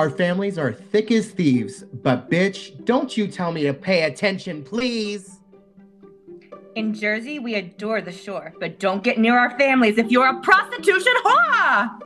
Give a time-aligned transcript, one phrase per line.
[0.00, 4.64] Our families are thick as thieves, but bitch, don't you tell me to pay attention,
[4.64, 5.40] please.
[6.74, 10.40] In Jersey, we adore the shore, but don't get near our families if you're a
[10.40, 12.00] prostitution whore!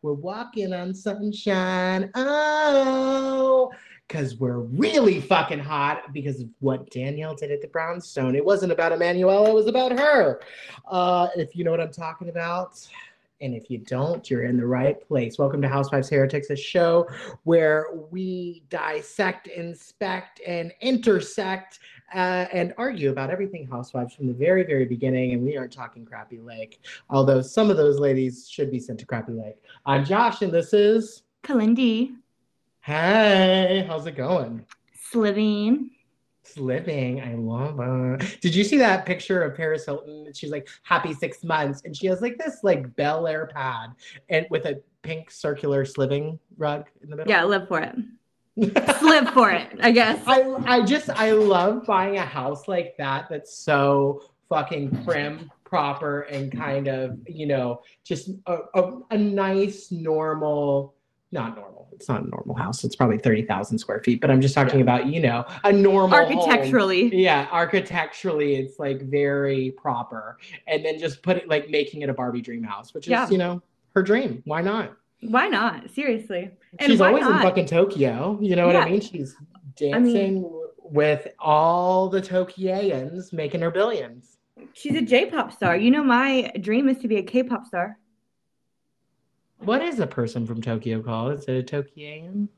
[0.00, 2.10] We're walking on sunshine.
[2.14, 3.70] Oh,
[4.08, 8.34] because we're really fucking hot because of what Danielle did at the Brownstone.
[8.34, 10.40] It wasn't about Emanuela, it was about her.
[10.86, 12.88] Uh, if you know what I'm talking about.
[13.40, 15.38] And if you don't, you're in the right place.
[15.38, 17.06] Welcome to Housewives Heretics, a show
[17.44, 21.80] where we dissect, inspect, and intersect
[22.14, 25.34] uh, and argue about everything Housewives from the very, very beginning.
[25.34, 26.80] And we aren't talking Crappie Lake,
[27.10, 29.56] although some of those ladies should be sent to Crappie Lake.
[29.84, 32.16] I'm Josh, and this is Kalyndee.
[32.80, 34.64] Hey, how's it going?
[35.10, 35.90] Sliving.
[36.56, 37.20] Living.
[37.20, 38.40] I love it.
[38.40, 40.32] Did you see that picture of Paris Hilton?
[40.34, 43.90] She's like happy six months, and she has like this like Bel Air pad
[44.28, 47.30] and with a pink circular sliving rug in the middle.
[47.30, 47.94] Yeah, live for it.
[48.56, 50.22] live for it, I guess.
[50.26, 56.22] I I just I love buying a house like that that's so fucking prim, proper,
[56.22, 60.95] and kind of you know just a, a, a nice normal
[61.36, 61.88] not normal.
[61.92, 62.84] It's not a normal house.
[62.84, 64.82] It's probably 30,000 square feet, but I'm just talking yeah.
[64.82, 67.08] about, you know, a normal architecturally.
[67.10, 67.18] Home.
[67.18, 70.38] Yeah, architecturally it's like very proper.
[70.66, 73.28] And then just put it like making it a Barbie dream house, which is, yeah.
[73.30, 73.62] you know,
[73.94, 74.42] her dream.
[74.44, 74.96] Why not?
[75.20, 75.90] Why not?
[75.90, 76.50] Seriously.
[76.78, 77.36] And She's always not?
[77.36, 78.38] in fucking Tokyo.
[78.42, 78.84] You know what yeah.
[78.84, 79.00] I mean?
[79.00, 79.34] She's
[79.76, 84.36] dancing I mean, with all the Tokyoans making her billions.
[84.74, 85.76] She's a J-pop star.
[85.76, 87.98] You know my dream is to be a K-pop star.
[89.58, 91.38] What is a person from Tokyo called?
[91.38, 92.48] Is it a Tokyoan?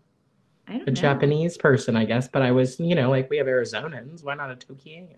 [0.67, 0.85] I don't know.
[0.85, 0.93] a know.
[0.93, 2.29] Japanese person, I guess.
[2.29, 4.25] But I was, you know, like we have Arizonans.
[4.25, 5.17] Why not a Tokyoan?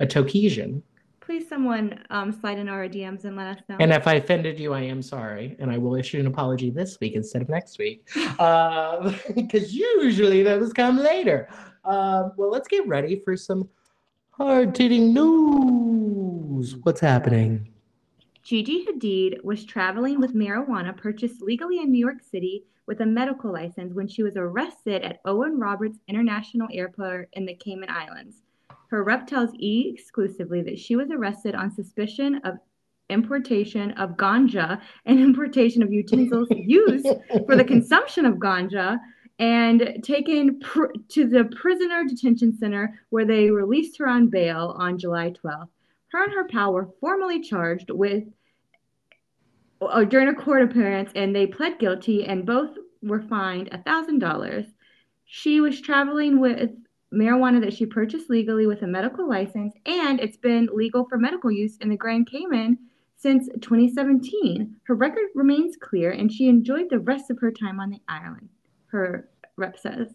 [0.00, 0.82] A Tokesian.
[1.20, 3.76] Please, someone um, slide in our DMs and let us know.
[3.80, 6.98] And if I offended you, I am sorry, and I will issue an apology this
[7.00, 9.12] week instead of next week, because uh,
[10.00, 11.50] usually those come later.
[11.84, 13.68] Uh, well, let's get ready for some
[14.30, 16.76] hard-hitting news.
[16.76, 17.74] What's happening?
[18.42, 23.52] Gigi Hadid was traveling with marijuana purchased legally in New York City with a medical
[23.52, 28.42] license when she was arrested at Owen Roberts International Airport in the Cayman Islands.
[28.88, 32.54] Her rep tells E exclusively that she was arrested on suspicion of
[33.10, 37.06] importation of ganja and importation of utensils used
[37.46, 38.98] for the consumption of ganja
[39.38, 44.98] and taken pr- to the prisoner detention center where they released her on bail on
[44.98, 45.68] July 12th.
[46.10, 48.24] Her and her pal were formally charged with
[49.80, 54.18] uh, during a court appearance, and they pled guilty, and both were fined a thousand
[54.18, 54.66] dollars.
[55.24, 56.70] She was traveling with
[57.12, 61.50] marijuana that she purchased legally with a medical license, and it's been legal for medical
[61.50, 62.78] use in the Grand Cayman
[63.16, 64.76] since 2017.
[64.84, 68.48] Her record remains clear, and she enjoyed the rest of her time on the island.
[68.86, 70.08] Her rep says.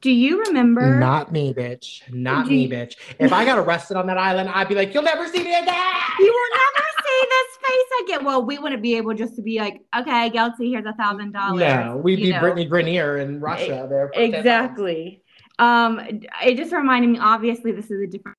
[0.00, 0.98] Do you remember?
[0.98, 2.08] Not me, bitch.
[2.10, 2.96] Not me, bitch.
[3.18, 5.76] If I got arrested on that island, I'd be like, "You'll never see me again."
[6.18, 8.24] You will never see this face again.
[8.24, 10.70] Well, we wouldn't be able just to be like, "Okay, guilty.
[10.70, 12.40] Here's a thousand dollars." Yeah, we'd be know.
[12.40, 14.10] Brittney Griner in Russia there.
[14.14, 15.22] exactly.
[15.58, 16.00] Um,
[16.42, 17.18] it just reminded me.
[17.18, 18.38] Obviously, this is a different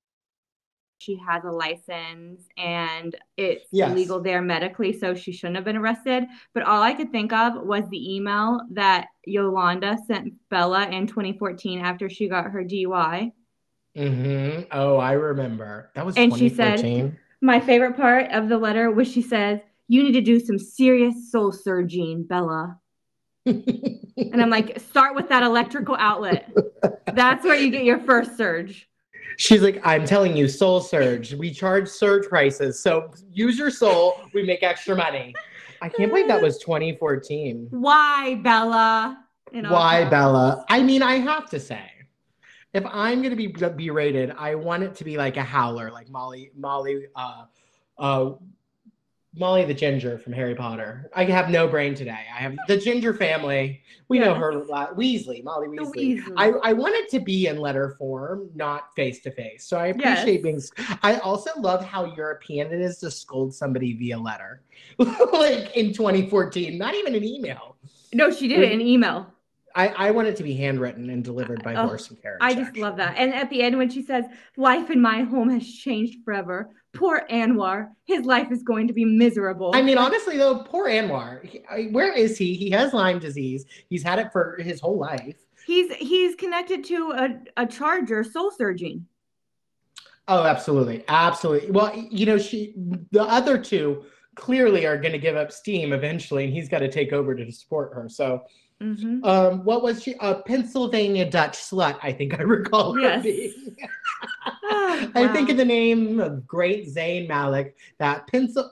[1.02, 3.94] she has a license and it's yes.
[3.96, 6.26] legal there medically, so she shouldn't have been arrested.
[6.54, 11.80] But all I could think of was the email that Yolanda sent Bella in 2014
[11.80, 13.32] after she got her DUI.
[13.98, 14.62] Mm-hmm.
[14.72, 15.90] Oh, I remember.
[15.96, 20.04] That was and she said my favorite part of the letter was she says, "You
[20.04, 22.78] need to do some serious soul searching, Bella."
[23.48, 26.56] and I'm like, start with that electrical outlet.
[27.12, 28.88] That's where you get your first surge.
[29.38, 31.34] She's like, I'm telling you, soul surge.
[31.34, 32.80] We charge surge prices.
[32.80, 34.22] So use your soul.
[34.34, 35.34] We make extra money.
[35.82, 37.68] I can't believe that was 2014.
[37.72, 39.26] Why, Bella?
[39.52, 40.66] Why, Bella?
[40.70, 41.90] I mean, I have to say,
[42.74, 46.52] if I'm gonna be berated, I want it to be like a howler, like Molly,
[46.56, 47.46] Molly, uh,
[47.98, 48.32] uh,
[49.34, 51.10] Molly the Ginger from Harry Potter.
[51.16, 52.26] I have no brain today.
[52.36, 53.82] I have the Ginger family.
[54.10, 56.22] We know her Weasley, Molly Weasley.
[56.22, 56.34] Weasley.
[56.36, 59.66] I, I want it to be in letter form, not face to face.
[59.66, 60.70] So I appreciate yes.
[60.76, 60.98] being.
[61.02, 64.64] I also love how European it is to scold somebody via letter,
[64.98, 66.78] like in 2014.
[66.78, 67.78] Not even an email.
[68.14, 69.28] No, she did it in email.
[69.74, 72.40] I, I want it to be handwritten and delivered by oh, horse and carriage.
[72.42, 72.82] I just actually.
[72.82, 73.16] love that.
[73.18, 74.26] And at the end, when she says,
[74.58, 79.06] Life in my home has changed forever, poor Anwar, his life is going to be
[79.06, 79.72] miserable.
[79.74, 82.54] I mean, honestly, though, poor Anwar, he, where is he?
[82.54, 83.66] He has Lyme disease.
[83.90, 85.36] He's had it for his whole life.
[85.66, 89.06] He's he's connected to a, a charger soul surging.
[90.28, 91.04] Oh, absolutely.
[91.08, 91.72] Absolutely.
[91.72, 92.74] Well, you know, she,
[93.12, 94.06] the other two,
[94.36, 97.52] clearly are going to give up steam eventually, and he's got to take over to
[97.52, 98.08] support her.
[98.10, 98.44] So,
[98.82, 99.24] Mhm.
[99.26, 100.16] um, what was she?
[100.22, 103.26] A Pennsylvania Dutch slut, I think I recall her Yes.
[104.64, 105.52] Ah, I think wow.
[105.52, 108.72] in the name of great Zayn Malik, that Pencil,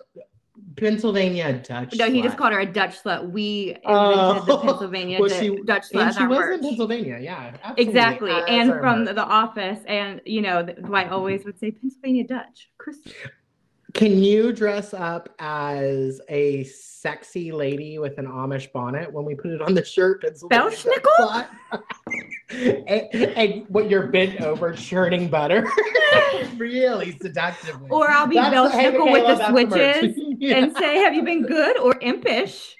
[0.75, 1.95] Pennsylvania Dutch.
[1.95, 3.29] No, he just called her a Dutch slut.
[3.31, 4.43] We invented Oh.
[4.45, 6.57] the Pennsylvania Well, she- Dutch slut And she was merch.
[6.59, 7.51] in Pennsylvania, yeah.
[7.63, 9.15] absolutely, Exactly, as and from merch.
[9.15, 12.69] the office, and you know, Dwight always would say Pennsylvania Dutch.
[12.77, 12.97] Chris,
[13.93, 19.51] Can you dress up as a sexy lady with an Amish bonnet when we put
[19.51, 20.23] it on the shirt?
[20.23, 21.47] Belsnickel?
[22.51, 25.67] and, and what you're bent over churning butter,
[26.57, 27.89] really seductively.
[27.89, 30.57] or I'll be hey, Belsnickel with the switches Yeah.
[30.57, 32.75] and say, "Have you been good or impish?"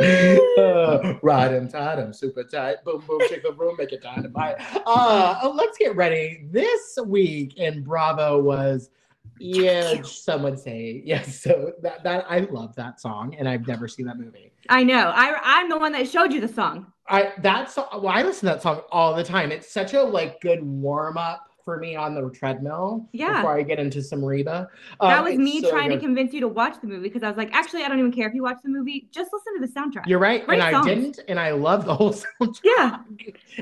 [0.00, 2.84] Uh, ride and tight, I'm super tight.
[2.84, 4.56] Boom, boom, shake the room, make it dynamite.
[4.86, 6.46] Uh, oh, let's get ready.
[6.50, 8.90] This week in Bravo was,
[9.38, 11.40] yeah, some would say, yes.
[11.40, 14.52] So that, that I love that song, and I've never seen that movie.
[14.68, 15.12] I know.
[15.14, 16.86] I I'm the one that showed you the song.
[17.08, 19.50] I that song, well, I listen to that song all the time.
[19.50, 23.36] It's such a like good warm up for me on the treadmill Yeah.
[23.36, 24.68] before I get into some Reba.
[25.00, 25.96] That Um, was me so trying good.
[25.96, 28.12] to convince you to watch the movie because I was like, actually, I don't even
[28.12, 29.08] care if you watch the movie.
[29.10, 30.06] Just listen to the soundtrack.
[30.06, 32.60] You're right, Great and I didn't, and I love the whole soundtrack.
[32.64, 32.98] Yeah.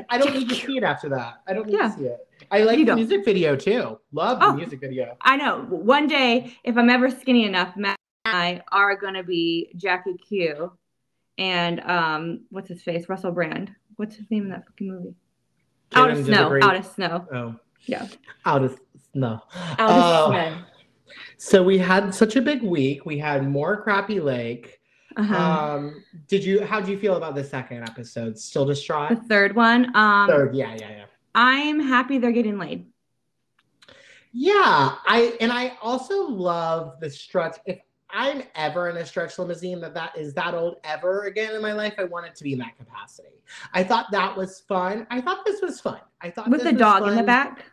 [0.08, 1.42] I don't need to see it after that.
[1.46, 1.88] I don't need Yeah.
[1.88, 2.26] to see it.
[2.50, 2.96] I like You the don't.
[2.96, 3.98] music video too.
[4.12, 4.52] Love Oh.
[4.52, 5.16] the music video.
[5.22, 5.66] I know.
[5.68, 10.72] One day, if I'm ever skinny enough, Matt and I are gonna be Jackie Q
[11.38, 13.08] and um, what's his face?
[13.08, 13.72] Russell Brand.
[13.96, 15.14] What's his name in that fucking movie?
[15.90, 16.58] Get out of snow.
[16.62, 17.26] Out of snow.
[17.32, 17.54] Oh.
[17.86, 18.06] Yeah.
[18.44, 18.80] Out of
[19.14, 19.42] no.
[19.78, 20.58] Out of snow.
[21.36, 23.06] So we had such a big week.
[23.06, 24.80] We had more Crappie Lake.
[25.16, 25.36] Uh-huh.
[25.36, 26.64] Um, did you?
[26.64, 28.38] How do you feel about the second episode?
[28.38, 29.10] Still distraught?
[29.10, 29.94] the third one.
[29.96, 31.04] Um, Third, yeah, yeah, yeah.
[31.34, 32.86] I'm happy they're getting laid.
[34.32, 37.56] Yeah, I and I also love the stretch.
[37.66, 37.78] If
[38.12, 41.72] I'm ever in a stretch limousine that that is that old ever again in my
[41.72, 43.28] life, I want it to be in that capacity.
[43.72, 45.06] I thought that was fun.
[45.10, 46.00] I thought this was fun.
[46.20, 47.64] I thought With the dog in the back.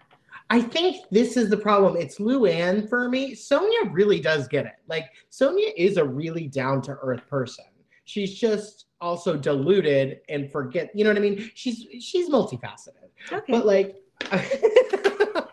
[0.50, 1.98] I think this is the problem.
[1.98, 3.36] It's Luann for me.
[3.36, 4.76] Sonja really does get it.
[4.88, 7.66] Like Sonja is a really down to earth person.
[8.06, 10.90] She's just also deluded and forget.
[10.94, 11.52] You know what I mean?
[11.54, 13.10] She's she's multifaceted.
[13.32, 13.52] Okay.
[13.52, 13.98] But like,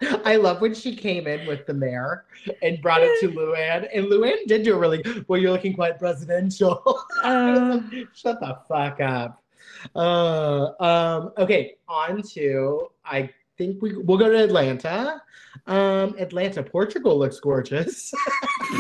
[0.25, 2.25] I love when she came in with the mayor
[2.63, 5.41] and brought it to Luann, and Luann did do a really well.
[5.41, 6.83] You're looking quite presidential.
[7.23, 7.81] Uh,
[8.13, 9.43] Shut the fuck up.
[9.95, 15.23] Uh, um, okay, on to I think we we'll go to Atlanta.
[15.67, 18.13] Um, Atlanta, Portugal looks gorgeous.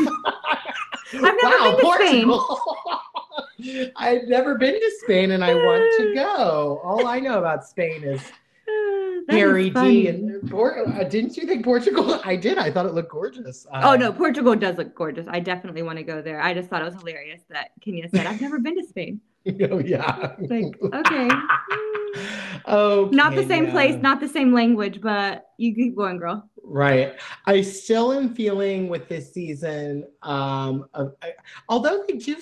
[1.12, 2.40] I've never been to Spain.
[3.58, 3.92] Spain.
[3.96, 6.80] I've never been to Spain and I want to go.
[6.84, 8.20] All I know about Spain is
[9.28, 10.08] Harry D.
[10.08, 12.20] And Por- uh, didn't you think Portugal?
[12.24, 12.58] I did.
[12.58, 13.66] I thought it looked gorgeous.
[13.72, 15.26] Oh Um, no, Portugal does look gorgeous.
[15.28, 16.40] I definitely want to go there.
[16.40, 19.20] I just thought it was hilarious that Kenya said, "I've never been to Spain."
[19.70, 20.34] oh yeah.
[20.38, 21.28] Like, okay,
[22.66, 26.48] oh, not the same place, not the same language, but you keep going, girl.
[26.62, 27.14] Right.
[27.46, 30.06] I still am feeling with this season.
[30.22, 31.32] Um, of, I,
[31.68, 32.40] although they do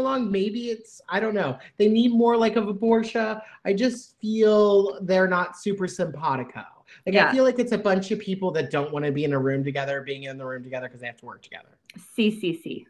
[0.00, 1.58] along, maybe it's I don't know.
[1.76, 3.40] They need more like of a Porsha.
[3.64, 6.64] I just feel they're not super simpatico.
[7.06, 7.28] Like Yeah.
[7.28, 9.38] I feel like it's a bunch of people that don't want to be in a
[9.38, 11.78] room together, being in the room together because they have to work together.
[12.16, 12.86] CCC.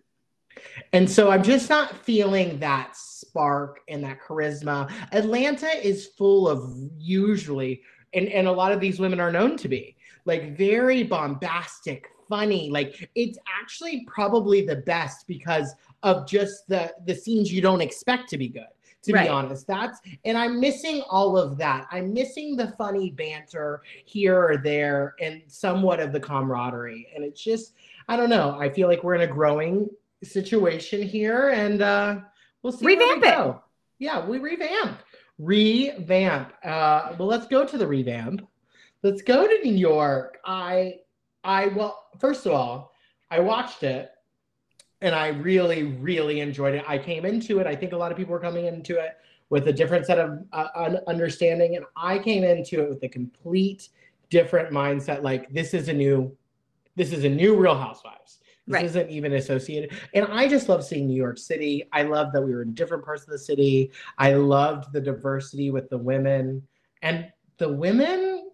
[0.93, 4.91] And so I'm just not feeling that spark and that charisma.
[5.13, 7.83] Atlanta is full of usually,
[8.15, 12.71] and, and a lot of these women are known to be like very bombastic, funny.
[12.71, 18.29] Like it's actually probably the best because of just the the scenes you don't expect
[18.31, 18.67] to be good.
[19.05, 19.23] To Right.
[19.25, 21.87] be honest, that's and I'm missing all of that.
[21.91, 27.09] I'm missing the funny banter here or there and somewhat of the camaraderie.
[27.15, 27.73] And it's just,
[28.09, 28.59] I don't know.
[28.61, 29.89] I feel like we're in a growing
[30.23, 32.19] situation here and uh
[32.63, 33.37] we'll see where we Revamp it.
[33.37, 33.63] go.
[34.01, 34.99] yeah we revamp
[35.39, 38.47] revamp uh well let's go to the revamp
[39.03, 40.95] let's go to new york i
[41.43, 42.93] i well first of all
[43.31, 44.11] i watched it
[45.03, 48.17] and i really really enjoyed it i came into it i think a lot of
[48.19, 49.17] people were coming into it
[49.49, 53.89] with a different set of uh, understanding and i came into it with a complete
[54.29, 56.35] different mindset like this is a new
[56.97, 58.85] this is a new real housewives this Right.
[58.85, 59.99] isn't even associated.
[60.15, 61.89] And I just love seeing New York City.
[61.93, 63.91] I love that we were in different parts of the city.
[64.17, 66.63] I loved the diversity with the women.
[67.03, 68.51] And the women,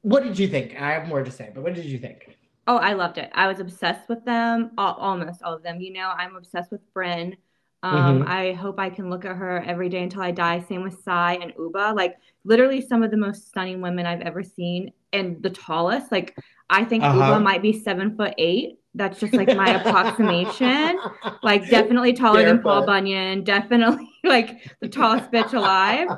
[0.00, 0.80] what did you think?
[0.80, 2.35] I have more to say, but what did you think?
[2.66, 3.30] Oh, I loved it.
[3.34, 5.80] I was obsessed with them, all, almost all of them.
[5.80, 7.36] You know, I'm obsessed with Brynn.
[7.82, 8.26] Um, Mhm.
[8.26, 10.58] I hope I can look at her every day until I die.
[10.60, 11.94] Same with Sai and Ubah.
[11.94, 16.10] Like literally some of the most stunning women I've ever seen and the tallest.
[16.10, 16.36] Like
[16.68, 17.34] I think Uh-huh.
[17.34, 18.80] Ubah might be seven foot eight.
[18.96, 20.98] That's just like my approximation.
[21.42, 22.84] Like definitely taller than Paul.
[22.86, 23.44] Bunyan.
[23.44, 26.08] Definitely like the tallest bitch alive.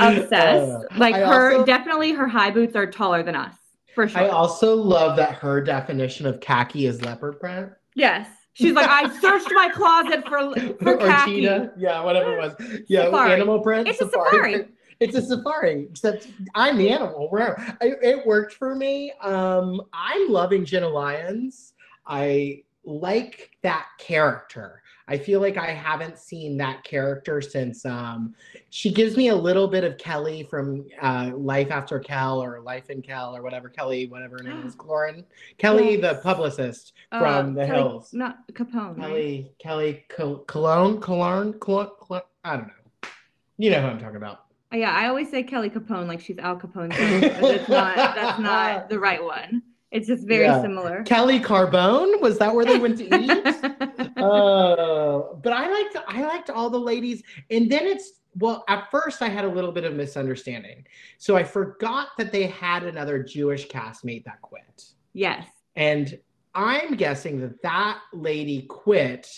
[0.00, 0.86] Obsessed.
[0.98, 3.54] like I her, also- definitely her high boots are taller than us
[3.98, 4.20] for sure.
[4.22, 7.72] I also love that her definition of khaki is leopard print.
[7.96, 11.40] yes, she's like I searched my closet for for or khaki.
[11.40, 11.72] cheetah.
[11.76, 12.80] Yeah, whatever it was.
[12.88, 13.32] Yeah, Safari.
[13.32, 13.88] animal print.
[13.88, 14.66] It's a safari.
[15.00, 17.28] It's a safari, except I'm the animal.
[17.30, 19.10] Where it worked for me.
[19.20, 21.72] Um, I'm loving Jenna Lyons.
[22.06, 24.80] I like that character.
[25.10, 28.34] I feel like I haven't seen that character since um,
[28.68, 32.90] she gives me a little bit of Kelly from uh, Life After Kel or Life
[32.90, 35.24] in Kel or whatever Kelly, whatever her name is, Lauren
[35.56, 36.22] Kelly, the Yes.
[36.22, 38.12] publicist Uh, from the Kelly- Hills.
[38.12, 38.98] Not Capone.
[38.98, 39.06] right?
[39.08, 43.08] Kelly, Kelly Col- Cologne, Cologne, Cologne, Cologne, I don't know.
[43.56, 44.44] You know who I'm talking about.
[44.72, 46.92] Oh, yeah, I always say Kelly Capone like she's Al Capone.
[46.92, 47.96] it's not.
[47.96, 49.62] That's not the right one.
[49.90, 50.60] It's just very Yeah.
[50.60, 51.02] similar.
[51.04, 53.96] Kelly Carbone, was that where they went to eat?
[54.18, 58.64] uh, but I liked I liked all the ladies, and then it's well.
[58.68, 60.86] At first, I had a little bit of misunderstanding,
[61.18, 65.46] so I forgot that they had another Jewish castmate that quit, yes.
[65.76, 66.18] and
[66.54, 69.28] I'm guessing that that lady quit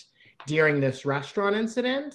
[0.47, 2.15] during this restaurant incident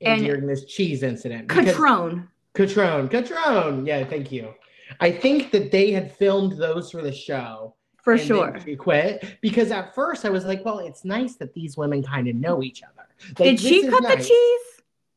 [0.00, 1.48] and, And- during this cheese incident.
[1.48, 2.26] Cutrone.
[2.54, 3.86] Cutrone, Cutrone.
[3.86, 4.52] Yeah, thank you.
[4.98, 7.76] I think that they had filmed those for the show.
[8.02, 8.58] For and sure.
[8.64, 12.28] She quit because at first I was like, well, it's nice that these women kind
[12.28, 13.06] of know each other.
[13.38, 14.66] Like, Did she cut the cheese?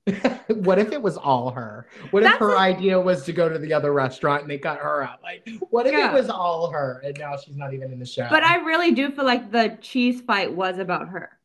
[0.58, 1.88] what if it was all her?
[2.12, 4.80] What if her a- idea was to go to the other restaurant and they cut
[4.80, 5.24] her out?
[5.24, 6.12] Like, what if Yeah.
[6.12, 8.28] it was all her and now she's not even in the show?
[8.30, 11.38] But I really do feel like the cheese fight was about her.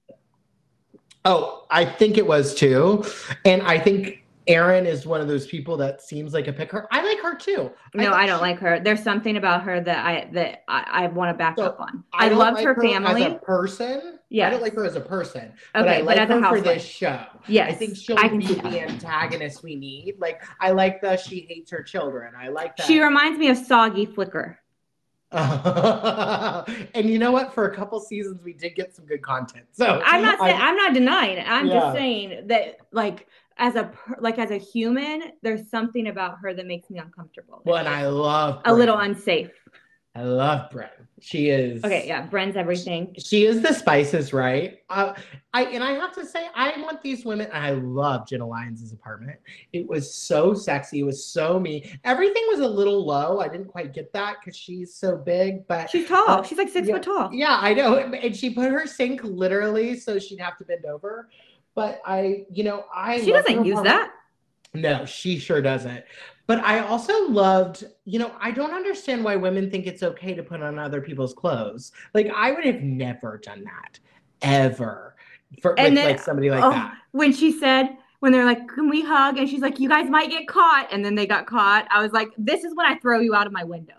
[1.24, 3.04] Oh, I think it was too.
[3.44, 6.88] And I think Erin is one of those people that seems like a picker.
[6.90, 7.70] I like her too.
[7.94, 8.80] No, I, don't she- like her.
[8.80, 12.02] There's something about her that I that I, I want to back So, up on.
[12.14, 13.24] I, don't loved like her family.
[13.24, 14.18] as a person.
[14.32, 16.48] I don't like her as a person, but I Okay, but like as a her
[16.56, 17.24] for this show.
[17.46, 20.16] yes, I think she'll I be the antagonist we need.
[20.18, 22.32] Like I like that she hates her children.
[22.38, 22.86] I like that.
[22.86, 24.58] She reminds me of Soggy Flicker.
[25.32, 27.52] and you know what?
[27.52, 29.66] For a couple seasons, we did get some good content.
[29.72, 31.46] So I'm not saying I- I'm not denying it.
[31.46, 31.74] I'm Yeah.
[31.80, 33.28] just saying that like
[33.58, 37.62] as a like as a human, there's something about her that makes me uncomfortable.
[37.64, 39.50] well, and I love a little unsafe.
[40.14, 40.88] I love Brynn.
[41.20, 43.14] She is Okay, yeah, Brynn's everything.
[43.18, 44.78] She is the spices, right?
[44.88, 45.12] Uh,
[45.52, 47.48] I and I have to say, I want these women.
[47.52, 49.38] I love Jenna Lyons' apartment.
[49.72, 51.00] It was so sexy.
[51.00, 51.92] It was so me.
[52.04, 53.38] Everything was a little low.
[53.40, 56.28] I didn't quite get that because she's so big, but She's tall.
[56.28, 56.94] Uh, She's like six yeah.
[56.94, 57.30] foot tall.
[57.32, 57.98] yeah, I know.
[57.98, 61.28] And she put her sink literally so she'd have to bend over.
[61.78, 64.10] But I, you know, I She doesn't use that.
[64.74, 66.04] No, she sure doesn't.
[66.48, 70.42] But I also loved, you know, I don't understand why women think it's okay to
[70.42, 71.92] put on other people's clothes.
[72.14, 74.00] Like I would have never done that
[74.42, 75.14] ever
[75.62, 76.96] for And with, then- like somebody like oh, that.
[77.12, 80.30] When she said, when they're like, "Can we hug?" and she's like, "You guys might
[80.30, 81.86] get caught," and then they got caught.
[81.92, 83.97] I was like, "This is when I throw you out of my window."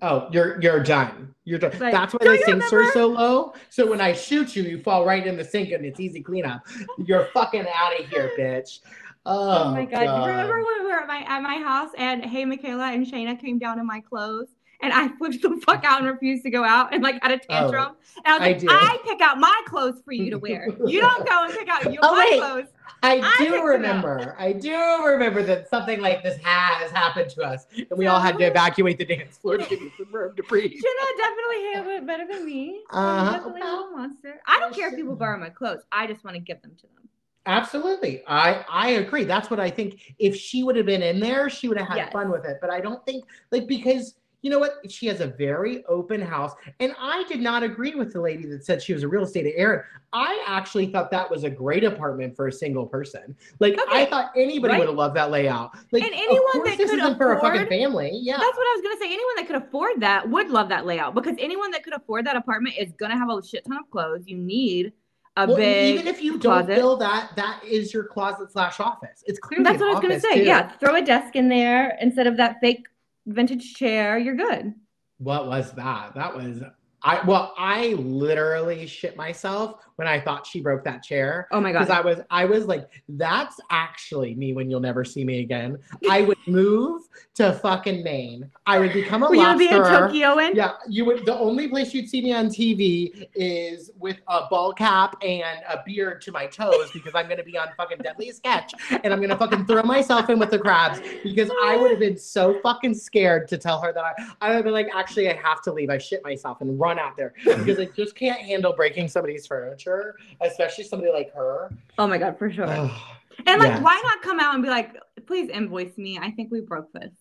[0.00, 1.34] Oh, you're you're done.
[1.44, 1.72] You're done.
[1.78, 3.54] Like, That's why the sinks are so low.
[3.68, 6.62] So when I shoot you, you fall right in the sink and it's easy cleanup.
[6.98, 8.78] You're fucking out of here, bitch.
[9.26, 10.02] Oh, Oh, my god.
[10.02, 13.38] You remember when we were at my at my house and hey Micayla and Shayna
[13.40, 14.48] came down in my clothes
[14.82, 17.38] and I flipped the fuck out and refused to go out and like had a
[17.38, 17.94] tantrum.
[18.24, 18.66] and I was Oh, I like, do.
[18.70, 20.68] I, pick out my clothes for you to wear.
[20.86, 22.40] You don't go and pick out your Oh, my wait.
[22.40, 22.68] clothes.
[23.04, 24.36] I I do remember.
[24.38, 28.38] I do remember that something like this has happened to us, and we all had
[28.38, 30.70] to evacuate the dance floor to give you some room to breathe.
[30.72, 32.80] Shayna definitely handled it better than me.
[32.90, 33.32] I'm Uh-huh.
[33.32, 34.40] definitely a little monster.
[34.46, 35.80] I don't care if people borrow my clothes.
[35.90, 37.08] I just want to give them to them.
[37.46, 39.24] Absolutely, I I agree.
[39.24, 40.14] That's what I think.
[40.20, 42.12] If she would have been in there, she would have had Yes.
[42.12, 42.58] fun with it.
[42.60, 44.90] But I don't think like because you know what?
[44.90, 48.64] She has a very open house, and I did not agree with the lady that
[48.64, 49.82] said she was a real estate agent.
[50.12, 53.34] I actually thought that was a great apartment for a single person.
[53.60, 54.78] Like I thought anybody right.
[54.80, 55.74] would have loved that layout.
[55.90, 58.10] Like And anyone that could isn't for a fucking family.
[58.12, 58.36] Yeah.
[58.36, 59.06] That's what I was gonna say.
[59.06, 62.36] Anyone that could afford that would love that layout because anyone that could afford that
[62.36, 64.24] apartment is gonna have a shit ton of clothes.
[64.26, 64.92] You need
[65.36, 65.94] a well, big.
[65.94, 66.76] even if you don't closet.
[66.76, 69.24] fill that, that is your closet slash office.
[69.26, 70.40] It's clearly That's what I was gonna say.
[70.40, 70.44] too.
[70.44, 72.86] Yeah, throw a desk in there instead of that fake
[73.26, 74.18] vintage chair.
[74.18, 74.74] You're good.
[75.18, 76.14] What was that?
[76.14, 76.62] That was
[77.04, 81.46] I well, I literally shit myself when I thought she broke that chair.
[81.52, 81.86] Oh my god!
[81.86, 81.96] Because.
[81.96, 85.78] I was I was like, that's actually me when you'll never see me again.
[86.10, 87.02] I would move
[87.34, 88.50] to fucking Maine.
[88.66, 89.80] I would become a Were you gonna be in.
[89.80, 90.56] Tokyo in?
[90.56, 91.24] Yeah, you would.
[91.24, 95.80] The only place you'd see me on TV is with a ball cap and a
[95.86, 99.38] beard to my toes because I'm gonna be on fucking Deadliest Catch and I'm gonna
[99.38, 103.46] fucking throw myself in with the crabs because I would have been so fucking scared
[103.48, 104.12] to tell her that I.
[104.40, 105.90] I would have been like, actually, I have to leave.
[105.90, 109.91] I shit myself and run out there because I just can't handle breaking somebody's furniture,
[110.40, 111.70] especially somebody like her.
[111.98, 112.66] Oh my god, for sure.
[112.66, 113.82] And like, yes.
[113.82, 114.94] why not come out and be like,
[115.26, 116.18] please invoice me?
[116.18, 117.12] I think we broke this.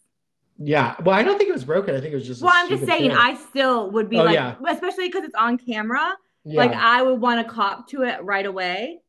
[0.57, 1.95] yeah, well, I don't think it was broken.
[1.95, 2.41] I think it was just.
[2.41, 3.11] Well, I'm just saying.
[3.11, 4.55] I still would be Oh, like, yeah.
[4.67, 6.13] especially because it's on camera.
[6.43, 6.57] Yeah.
[6.59, 8.99] Like, I would want to cop to it right away.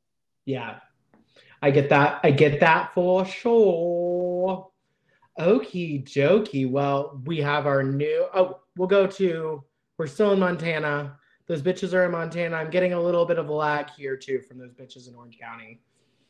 [0.45, 0.77] Yeah.
[1.61, 2.21] I get that.
[2.23, 4.69] I get that for sure.
[5.39, 6.71] Okie dokie.
[6.71, 8.27] Well, we have our new.
[8.35, 9.65] Oh, we'll go to.
[9.99, 11.19] We're still in Montana.
[11.47, 12.57] Those bitches are in Montana.
[12.57, 15.39] I'm getting a little bit of a lag here too from those bitches in Orange
[15.39, 15.81] County.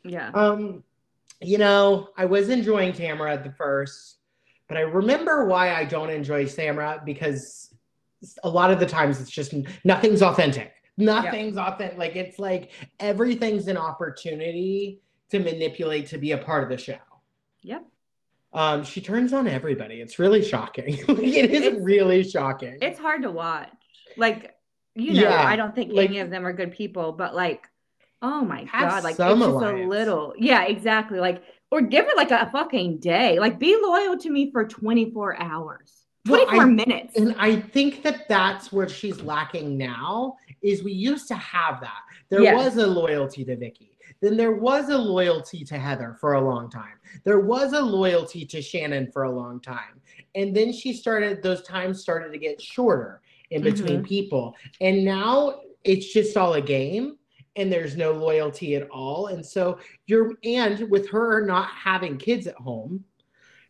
[0.05, 0.31] Yeah.
[0.35, 0.83] Um,
[1.41, 4.19] you know, I was enjoying Tamra at the first,
[4.69, 7.75] but I remember why I don't enjoy Tamra because
[8.45, 9.55] a lot of the times it's just
[9.85, 10.73] nothing's authentic.
[10.97, 11.99] Nothing's authentic.
[11.99, 15.01] Like it's like everything's an opportunity
[15.31, 16.99] to manipulate to be a part of the show.
[17.63, 17.85] Yep.
[18.53, 20.01] Um, she turns on everybody.
[20.01, 20.99] It's really shocking.
[21.09, 22.79] it is It's- really shocking.
[22.83, 23.71] It's hard to watch.
[24.19, 24.55] Like,
[24.95, 27.67] you know, Yeah, I don't think like- any of them are good people, but like,
[28.21, 30.35] oh my god, like it's just a little.
[30.39, 31.19] Yeah, exactly.
[31.19, 33.39] Like, or give it like a fucking day.
[33.39, 37.17] Like, be loyal to me for 24 hours, Well, 24 I- minutes.
[37.17, 42.01] And I think that that's where she's lacking now is we used to have that.
[42.29, 42.55] There Yeah.
[42.55, 43.89] was a loyalty to Vicki.
[44.21, 46.95] Then there was a loyalty to Heather for a long time.
[47.25, 50.01] There was a loyalty to Shannon for a long time.
[50.37, 53.21] And then she started those times started to get shorter
[53.53, 54.05] in between Mm-hmm.
[54.07, 54.57] people.
[54.81, 57.17] And now it's just all a game
[57.57, 59.27] and there's no loyalty at all.
[59.29, 63.05] And so you're and with her not having kids at home,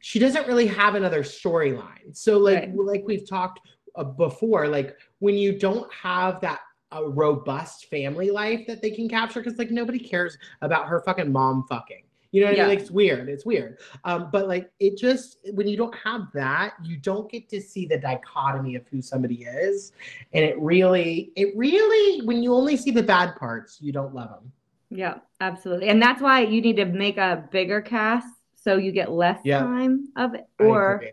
[0.00, 2.14] she doesn't really have another storyline.
[2.16, 2.76] So like Right.
[2.76, 3.60] like we've talked
[3.94, 6.60] uh, before, like when you don't have that
[6.92, 11.32] a robust family life that they can capture, because like nobody cares about her fucking
[11.32, 12.02] mom fucking.
[12.32, 12.68] You know what I mean?
[12.68, 13.28] Like, it's weird.
[13.28, 13.78] It's weird.
[14.04, 17.86] Um, but like it just when you don't have that, you don't get to see
[17.86, 19.92] the dichotomy of who somebody is,
[20.32, 24.30] and it really, it really, when you only see the bad parts, you don't love
[24.30, 24.50] them.
[24.90, 25.88] Yeah, absolutely.
[25.88, 29.60] And that's why you need to make a bigger cast so you get less Yeah.
[29.60, 31.04] time of it, or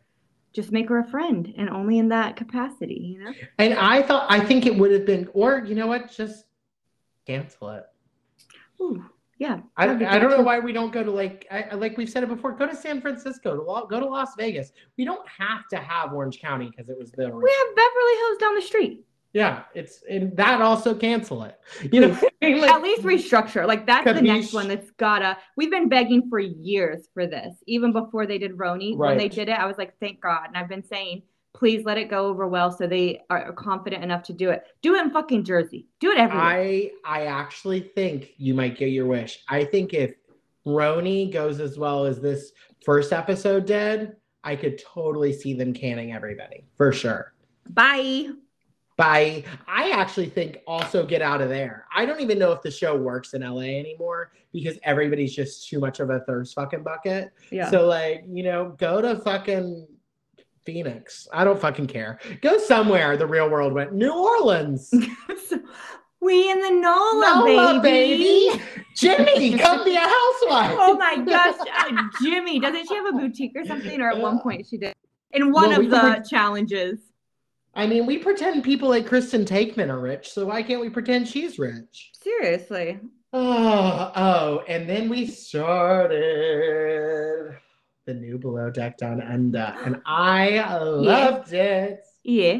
[0.53, 3.33] just make her a friend and only in that capacity, you know?
[3.57, 6.45] And I thought, I think it would have been, or you know what, just
[7.25, 7.85] cancel it.
[8.81, 9.03] Ooh,
[9.39, 9.61] yeah.
[9.77, 12.29] I, I don't know why we don't go to like I, like we've said it
[12.29, 12.51] before.
[12.51, 14.73] Go to San Francisco, to go to Las Vegas.
[14.97, 18.37] We don't have to have Orange County because it was the We have Beverly Hills
[18.37, 19.05] down the street.
[19.31, 19.63] yeah.
[19.73, 21.57] It's and that also cancel it.
[21.93, 22.61] You know, what I mean?
[22.61, 23.65] Like, At least restructure.
[23.65, 25.37] Like that's the next one that's gotta.
[25.55, 28.97] We've been begging for years for this, even before they did RHONY.
[28.97, 30.47] When they did it, I was like, thank God.
[30.47, 31.23] And I've been saying,
[31.59, 34.63] please let it go over well so they are confident enough to do it.
[34.81, 35.87] Do it in fucking Jersey.
[35.99, 36.45] Do it everywhere.
[36.45, 39.43] I I actually think you might get your wish.
[39.49, 40.13] I think if
[40.65, 42.53] RHONY goes as well as this
[42.85, 47.33] first episode did, I could totally see them canning everybody for sure.
[47.69, 48.29] Bye.
[48.95, 51.87] by I actually think also get out of there.
[51.93, 55.81] I don't even know if the show works in LA anymore because everybody's just too
[55.81, 57.33] much of a thirst fucking bucket.
[57.51, 57.69] Yeah.
[57.69, 59.87] So like, you know, go to fucking
[60.65, 61.27] Phoenix.
[61.33, 62.19] I don't fucking care.
[62.41, 63.93] Go somewhere the real world went.
[63.93, 64.91] New Orleans.
[66.21, 68.49] We in the NOLA, Nola, baby.
[68.49, 68.61] baby.
[68.93, 70.75] Jimmy, come be a housewife.
[70.77, 72.59] Oh my gosh, uh, Jimmy!
[72.59, 74.01] Doesn't she have a boutique or something?
[74.01, 74.95] Or at one point she did
[75.31, 76.99] in one Well, of the can challenges.
[77.73, 81.25] I mean, we pretend people like Kristen Taekman are rich, so why can't we pretend
[81.29, 82.11] she's rich?
[82.21, 82.99] Seriously,
[83.31, 86.27] Oh, oh, and then we started
[88.09, 92.03] the new Below Deck Down Under, and I loved it.
[92.23, 92.57] yeah,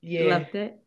[0.00, 0.78] Yeah, loved it.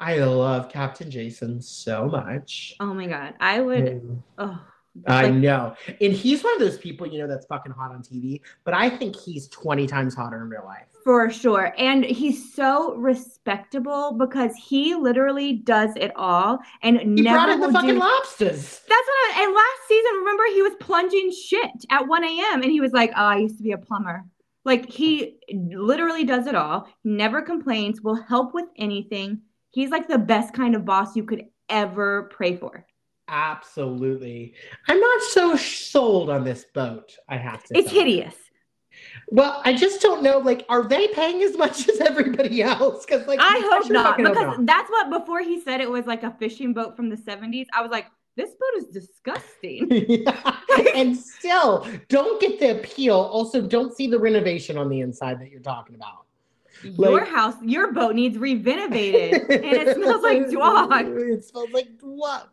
[0.00, 2.74] I love Captain Jason so much.
[2.80, 3.84] Oh my god, I would.
[3.84, 4.60] Mm, Oh,
[5.06, 8.02] I like, know, and he's one of those people you know that's fucking hot on
[8.02, 10.86] TV, but I think he's twenty times hotter in real life.
[11.04, 17.28] for sure, and he's so respectable because he literally does it all and He never
[17.28, 17.98] brought in the fucking do.
[17.98, 18.80] lobsters.
[18.88, 22.62] That's what I, and last season, remember he was plunging shit at 1 a.m.
[22.62, 24.24] and he was like, Oh, I used to be a plumber.
[24.64, 29.42] Like he literally does it all, never complains, will help with anything.
[29.70, 32.86] He's like the best kind of boss you could ever pray for.
[33.28, 34.54] Absolutely,
[34.88, 37.16] I'm not so sold on this boat.
[37.28, 37.78] I have to.
[37.78, 37.98] It's say.
[37.98, 38.34] hideous.
[39.28, 40.38] Well, I just don't know.
[40.38, 43.04] Like, are they paying as much as everybody else?
[43.04, 44.66] Because, like, I hope not because not.
[44.66, 47.66] that's what before he said it was like a fishing boat from the 70s.
[47.72, 48.06] I was like,
[48.36, 49.88] this boat is disgusting.
[50.08, 50.92] Yeah.
[50.94, 53.16] and still, don't get the appeal.
[53.16, 56.23] Also, don't see the renovation on the inside that you're talking about.
[56.84, 60.92] Your Like- house, your boat needs renovated, and it smells like dog.
[61.16, 62.48] It smells like dog.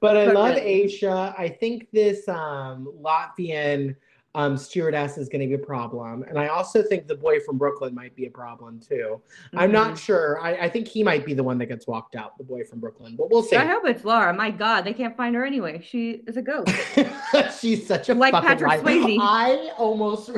[0.00, 0.84] But I But love really.
[0.86, 1.38] Aesha.
[1.38, 3.96] I think this um, Latvian
[4.34, 7.58] um, stewardess is going to be a problem, and I also think the boy from
[7.58, 9.20] Brooklyn might be a problem too.
[9.54, 9.74] I'm Mhm.
[9.74, 10.40] not sure.
[10.40, 12.80] I, I think he might be the one that gets walked out, the boy from
[12.80, 13.14] Brooklyn.
[13.16, 13.56] But we'll see.
[13.56, 14.32] I hope it's Laura.
[14.32, 15.82] My God, they can't find her anyway.
[15.86, 16.70] She is a ghost.
[17.60, 18.80] She's such a Like fucking Patrick liar.
[18.82, 19.18] Swayze.
[19.20, 20.30] I almost.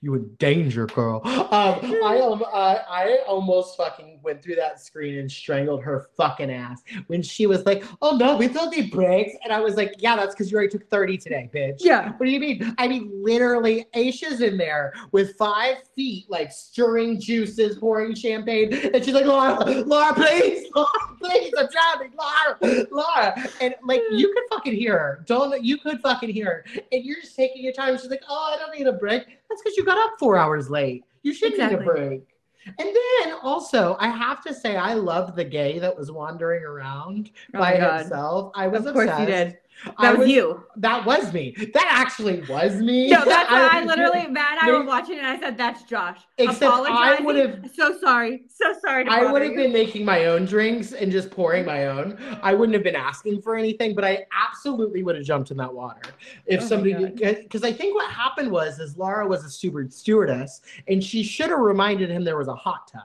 [0.00, 1.22] You in danger, girl.
[1.48, 6.50] Um, I um, uh, I almost fucking went through that screen and strangled her fucking
[6.50, 9.94] ass when she was like, "Oh no, we don't need breaks," and I was like,
[9.96, 12.12] "Yeah, that's because you already took thirty today, bitch." Yeah.
[12.12, 12.74] What do you mean?
[12.76, 19.02] I mean, literally, Aesha's in there with five feet, like stirring juices, pouring champagne, and
[19.02, 23.48] she's like, Laura, Laura, please, Laura, please, I'm drowning, Laura, Laura.
[23.62, 25.24] And like, you could fucking hear her.
[25.26, 26.82] Don't, you could fucking hear her.
[26.92, 27.96] And you're just taking your time.
[27.96, 29.37] She's like, oh, I don't need a break.
[29.48, 31.04] That's because you got up four hours late.
[31.22, 32.22] You should need a break.
[32.66, 32.88] And
[33.24, 37.58] then also, I have to say, I loved the gay that was wandering around Oh
[37.58, 38.52] by himself.
[38.54, 39.20] I was Of course obsessed.
[39.20, 39.58] you did.
[39.96, 40.64] I That was, you.
[40.76, 41.54] that was me.
[41.72, 43.08] That actually was me.
[43.10, 46.18] No, that's why I literally, Matt and I were watching and I said, that's Josh.
[46.36, 48.42] Except I would've- So sorry.
[48.48, 51.86] So sorry to I would have been making my own drinks and just pouring my
[51.86, 52.18] own.
[52.42, 55.72] I wouldn't have been asking for anything, but I absolutely would have jumped in that
[55.72, 56.02] water
[56.46, 57.06] if Oh somebody.
[57.06, 61.50] Because I think what happened was, is Laura was a steward stewardess, and she should
[61.50, 63.02] have reminded him there was a hot tub.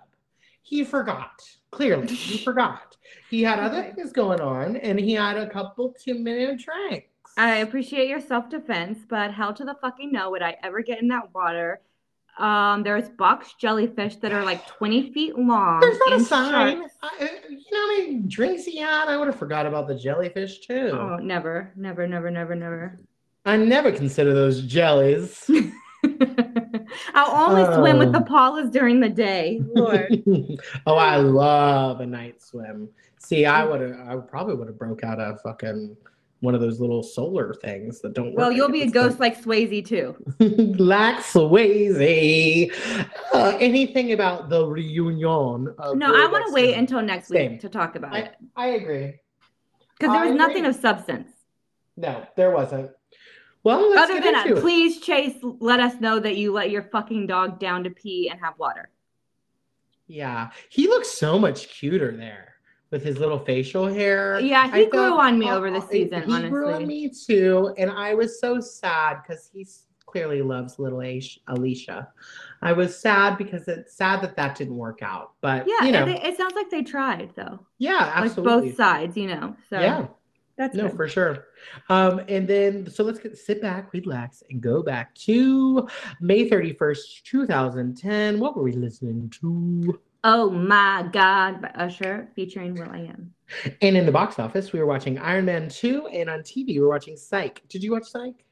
[0.62, 1.44] He forgot.
[1.74, 2.96] Clearly, he forgot.
[3.30, 3.92] He had other Okay.
[3.96, 7.08] things going on, and he had a couple two minute drinks.
[7.38, 11.02] I appreciate your self defense, but hell to the fucking no would I ever get
[11.02, 11.82] in that water.
[12.38, 15.80] Um, there's box jellyfish that are like 20 feet long.
[15.80, 16.84] There's not a sign.
[17.02, 19.08] I, you know how many drinks he had?
[19.08, 20.90] I would have forgot about the jellyfish too.
[20.94, 23.00] Oh, never, never, never, never, never.
[23.46, 25.50] I never consider those jellies.
[27.13, 28.23] I'll only swim with the Oh.
[28.23, 29.62] Paulas during the day.
[29.76, 30.23] Lord.
[30.88, 32.89] oh, I love a night swim.
[33.19, 35.95] See, I would have, I probably would have broke out a fucking
[36.41, 38.34] one of those little solar things that don't.
[38.36, 40.13] well, you'll be a ghost like Swayze too.
[40.78, 42.73] like Swayze.
[43.34, 45.73] Uh, anything about the reunion?
[45.78, 47.52] Of No, I want to wait until next Same.
[47.54, 49.13] week to talk about I, it I agree.
[49.97, 50.69] because there I was nothing agree.
[50.69, 51.30] of substance.
[51.95, 52.91] No, there wasn't.
[53.63, 54.62] Well, let's Other get than into it.
[54.62, 58.39] please, Chase, let us know that you let your fucking dog down to pee and
[58.41, 58.89] have water.
[60.08, 62.56] Yeah, he looks so much cuter there
[62.91, 64.39] with his little facial hair.
[64.39, 66.86] Yeah, he I grew felt- on me uh, over the uh, season, He grew on
[66.86, 69.65] me too, and I was so sad because he
[70.06, 71.02] clearly loves little
[71.47, 72.08] Alicia.
[72.62, 76.06] I was sad because it's sad that that didn't work out, but Yeah, you know,
[76.06, 79.56] it, it sounds like they tried though, yeah, like both sides, you know.
[79.69, 80.08] So yeah.
[80.58, 80.96] That's No, good.
[80.96, 81.46] for sure.
[81.89, 85.88] Um, and then so let's get sit back, relax, and go back to
[86.22, 88.39] May 31st, 2010.
[88.39, 90.00] What were we listening to?
[90.24, 93.34] Oh my God by Usher featuring Will I Am.
[93.82, 96.80] And in the box office, we were watching Iron Man 2, and on TV, we
[96.80, 97.62] were watching Psych.
[97.68, 98.46] Did you watch Psych?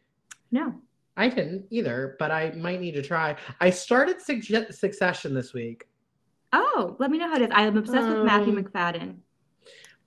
[0.52, 0.74] No.
[1.18, 3.36] I didn't either, but I might need to try.
[3.60, 5.86] I started Suc- Succession this week.
[6.52, 7.50] Oh, let me know how it is.
[7.52, 9.16] I am obsessed with Matthew Um, Macfadyen.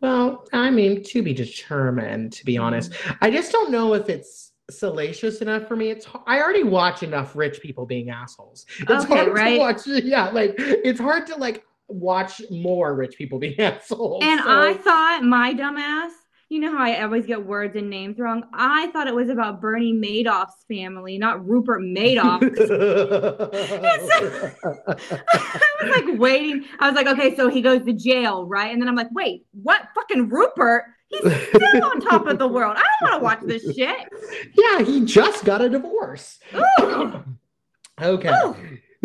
[0.04, 2.64] Well, I mean, to be determined, to be mm-hmm.
[2.64, 2.92] honest.
[3.22, 5.88] I just don't know if it's salacious enough for me.
[5.88, 8.66] It's I already watch enough rich people being assholes.
[8.80, 9.54] It's Okay, hard right?
[9.54, 9.86] to watch.
[9.86, 14.22] Yeah, like it's hard to like watch more rich people being assholes.
[14.22, 16.10] And so- I thought my dumbass,
[16.48, 18.44] you know how I always get words and names wrong.
[18.52, 22.40] I thought it was about Bernie Madoff's family, not Rupert Madoff.
[25.32, 26.64] I was like waiting.
[26.78, 28.72] I was like, okay, so he goes to jail, right?
[28.72, 29.88] And then I'm like, wait, what?
[29.94, 30.84] Fucking Rupert?
[31.08, 32.76] He's still on top of the world.
[32.76, 34.08] I don't want to watch this shit.
[34.54, 36.38] yeah, he just got a divorce.
[36.54, 37.22] Ooh,
[38.00, 38.30] okay.
[38.44, 38.56] Ooh.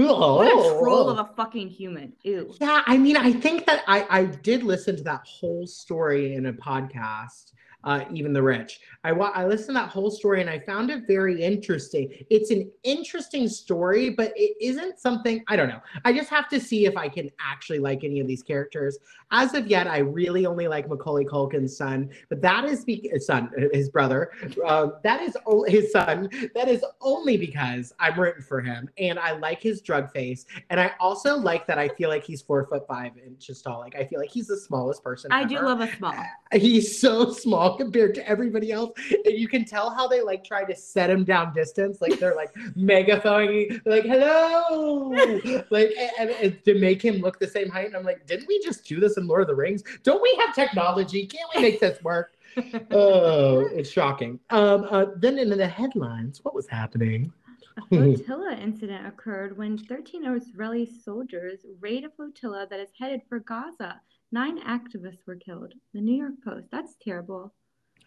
[0.08, 0.80] What a Oh.
[0.80, 1.12] troll oh.
[1.12, 2.14] of a fucking human.
[2.24, 2.54] Ew.
[2.60, 6.46] Yeah, I mean, I think that I I did listen to that whole story in
[6.48, 7.54] a podcast.
[7.86, 8.82] Uh, even the rich.
[9.06, 12.12] I I listened to that whole story and I found it very interesting.
[12.30, 15.80] It's an interesting story, but it isn't something I don't know.
[16.04, 18.98] I just have to see if I can actually like any of these characters.
[19.32, 23.26] As of yet, I really only like Macaulay Culkin's son, but that is be- his
[23.26, 24.32] son, his brother.
[24.66, 26.30] Uh, that is o- his son.
[26.56, 30.46] That is only because I'm rooting for him and I like his drug face.
[30.70, 33.80] And I also like that I feel like he's four foot five inches tall.
[33.80, 35.32] Like I feel like he's the smallest person.
[35.32, 36.14] I do love a small.
[36.52, 38.92] He's so small tall compared to everybody else.
[39.26, 42.02] And you can tell how they like try to set him down distance.
[42.02, 45.10] Like they're like megaphoning, like, hello.
[45.70, 47.88] like, and, and to make him look the same height.
[47.88, 49.84] And I'm like, didn't we just do this in Lord of the Rings?
[50.04, 51.26] Don't we have technology?
[51.26, 52.34] Can't we make this work?
[52.92, 54.40] oh, it's shocking.
[54.50, 57.32] Um, uh, then in the headlines, what was happening?
[57.78, 63.40] A flotilla incident occurred when 13 Israeli soldiers raid a flotilla that is headed for
[63.40, 64.02] Gaza.
[64.32, 65.74] Nine activists were killed.
[65.94, 66.68] The New York Post.
[66.72, 67.54] That's terrible.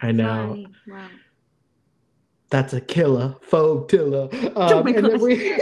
[0.02, 0.64] I know.
[0.86, 1.08] Wow.
[2.50, 5.20] That's a killer, faux Oh Um, my and then gosh.
[5.22, 5.54] we.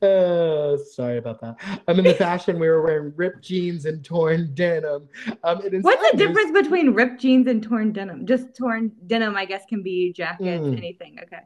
[0.00, 1.56] uh, sorry about that.
[1.86, 2.58] I'm in the fashion.
[2.58, 5.08] We were wearing ripped jeans and torn denim.
[5.44, 8.24] Um, and What's the difference between ripped jeans and torn denim?
[8.26, 10.76] Just torn denim, I guess, can be jackets, Mm.
[10.78, 11.18] anything.
[11.22, 11.42] Okay.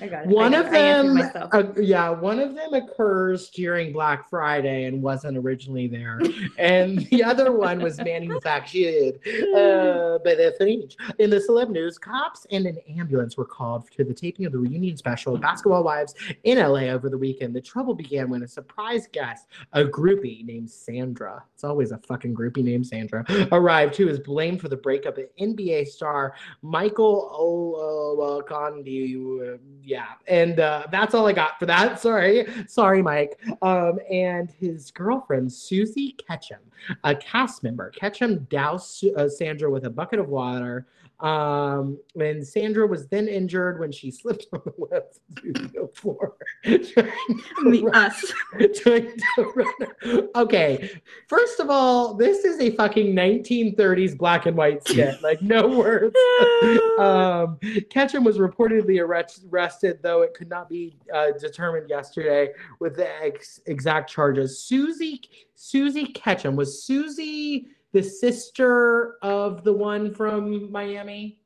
[0.00, 0.28] I got it.
[0.28, 0.76] One of got it.
[0.76, 5.88] I answered them, uh, yeah, one of them occurs during Black Friday and wasn't originally
[5.88, 6.20] there,
[6.58, 9.14] and the other one was manufactured
[9.56, 10.96] uh, by the Fringe.
[11.18, 14.58] In the celeb news, cops and an ambulance were called to the taping of the
[14.58, 17.56] reunion special of Basketball Wives in LA over the weekend.
[17.56, 22.34] The trouble began when a surprise guest, a groupie named Sandra, it's always a fucking
[22.34, 29.58] groupie named Sandra, arrived who is blamed for the breakup of NBA star Michael Olowokandi.
[29.82, 32.00] Yeah, and uh, that's all I got for that.
[32.06, 33.40] Sorry, sorry, Mike.
[33.62, 36.58] Um, and his girlfriend Susie Ketcham,
[37.04, 37.92] a cast member.
[37.92, 40.86] Ketcham doused uh, Sandra with a bucket of water.
[41.20, 45.04] Um, and Sandra was then injured when she slipped on the web
[45.38, 46.36] studio floor.
[47.62, 48.32] Me, run- us.
[48.82, 50.90] trying to run- Okay,
[51.26, 55.22] first of all, this is a fucking 1930s black and white skit.
[55.22, 56.14] Like no words.
[56.98, 57.58] um,
[57.90, 63.08] Ketcham was reportedly arrest- arrested, though it could not be uh, determined yesterday with the
[63.24, 64.58] ex- exact charges.
[64.58, 65.22] Susie
[65.54, 71.40] Susie Ketcham was Susie the sister of the one from Miami.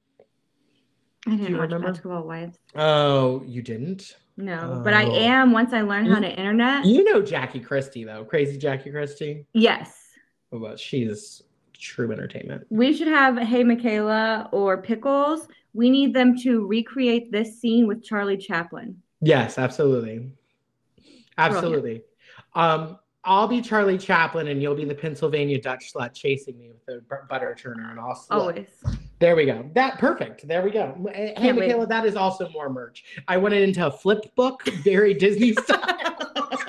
[1.27, 1.89] I didn't watch remember?
[1.89, 2.59] Basketball Wives.
[2.75, 4.17] Oh, you didn't?
[4.37, 5.15] No, but I Oh.
[5.15, 6.87] am once I learn how to internet.
[6.87, 9.45] You know Jackie Christie though, crazy Jackie Christie.
[9.53, 10.09] Yes.
[10.51, 11.43] Well, she's
[11.75, 12.67] true entertainment.
[12.71, 15.47] We should have Hey Micayla or Pickles.
[15.75, 19.01] We need them to recreate this scene with Charlie Chaplin.
[19.21, 20.33] Yes, absolutely.
[21.39, 22.03] Absolutely.
[22.55, 26.85] Um, I'll be Charlie Chaplin and you'll be the Pennsylvania Dutch slut chasing me with
[26.87, 28.31] the bu- butter churner and all slut.
[28.31, 28.69] Always.
[29.19, 29.69] There we go.
[29.75, 30.49] That perfect.
[30.49, 30.97] There we go.
[31.13, 31.71] Eh, hey, Can't wait.
[31.71, 33.05] Micayla, that is also more merch.
[33.29, 35.97] I went into a flip book, very Disney style.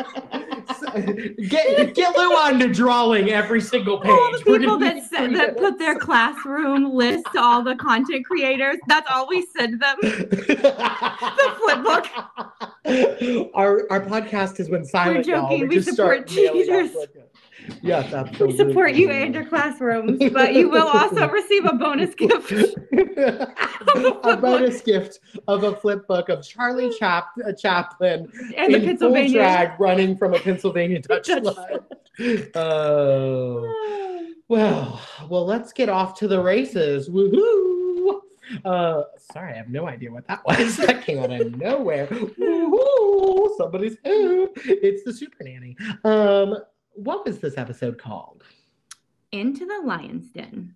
[1.47, 4.11] get get Lou on to drawing every single page.
[4.11, 8.77] All the people that said, that put their classroom list to all the content creators.
[8.87, 9.97] That's all we send them.
[10.01, 12.70] the flip book.
[13.53, 15.27] Our our podcast has been silent.
[15.27, 15.49] y'all.
[15.49, 15.67] joking.
[15.67, 16.91] We just start support teachers.
[17.83, 22.51] Yes, We support you and your classrooms, but you will also receive a bonus gift.
[22.91, 28.97] a bonus gift of a flip book of Charlie Chap- uh, Chaplin And the in
[28.97, 29.31] full Pennsylvania.
[29.37, 31.83] drag running from a Pennsylvania Dutch slut.
[32.55, 33.71] Oh.
[34.47, 37.09] Well, well, let's get off to the races.
[37.09, 37.80] Woohoo!
[38.65, 40.77] Uh, sorry, I have no idea what that was.
[40.77, 42.07] That came out of nowhere.
[42.07, 43.57] Woohoo!
[43.57, 44.49] Somebody's who?
[44.65, 45.77] It's the Super Nanny.
[46.03, 46.57] Um,
[46.93, 48.43] what was this episode called?
[49.31, 50.75] Into the lion's den.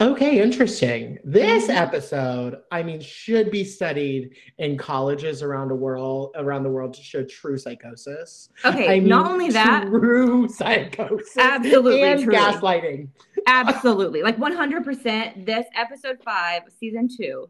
[0.00, 1.18] Okay, interesting.
[1.22, 6.94] This episode, I mean, should be studied in colleges around the world around the world
[6.94, 8.48] to show true psychosis.
[8.64, 12.36] Okay, I mean, not only that, true psychosis, Absolutely, and truly.
[12.36, 13.08] gaslighting.
[13.46, 17.48] absolutely, like 100%, this episode five, season two,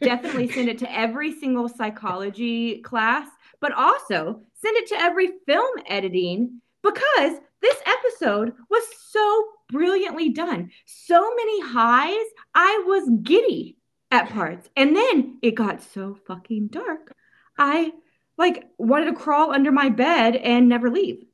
[0.00, 3.28] definitely send it to every single psychology class,
[3.60, 10.70] but also send it to every film editing because this episode was so brilliantly done.
[10.84, 13.78] So many highs, I was giddy
[14.10, 14.68] at parts.
[14.76, 17.14] And then it got so fucking dark.
[17.58, 17.92] I
[18.36, 21.24] like wanted to crawl under my bed and never leave.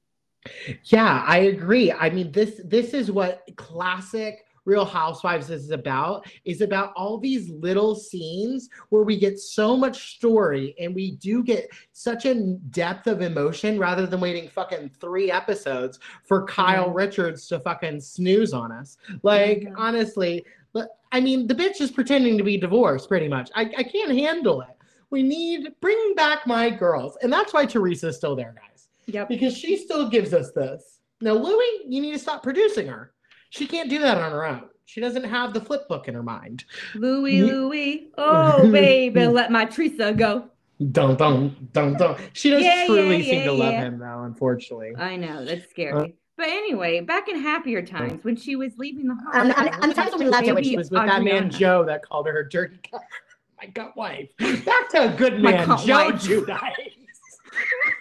[0.85, 1.93] Yeah, I agree.
[1.93, 6.27] I mean, this this is what classic Real Housewives is about.
[6.45, 11.43] Is about all these little scenes where we get so much story and we do
[11.43, 12.35] get such a
[12.71, 16.95] depth of emotion rather than waiting fucking three episodes for Kyle Mhm.
[16.97, 18.99] Richards to fucking snooze on us.
[19.23, 19.75] Like Mhm.
[19.79, 23.51] honestly, but I mean, the bitch is pretending to be divorced pretty much.
[23.55, 24.69] I, I can't handle it.
[25.09, 29.31] We need bring back my girls, and that's why Teresa's still there, guys Yep.
[29.31, 31.01] because she still gives us this.
[31.23, 33.15] Now, Louie, you need to stop producing her.
[33.51, 34.69] She can't do that on her own.
[34.87, 36.65] She doesn't have the flip book in her mind.
[36.95, 38.09] Louie, Ye- Louie.
[38.17, 40.49] Oh, baby, let my Teresa go.
[40.93, 42.17] Dun dun dun dun.
[42.33, 44.23] She does Yeah, truly yeah, seem to yeah, love him, though.
[44.25, 46.15] Unfortunately, I know, that's scary.
[46.37, 49.51] But anyway, back in happier times when she was leaving the home.
[49.51, 51.85] Um, um, um, times when we loved her, when she was with that man Joe
[51.85, 53.01] that called her a dirty cunt.
[53.61, 54.31] My gut wife.
[54.39, 56.15] Back to a good man, Joe wife.
[56.23, 56.61] Giudice.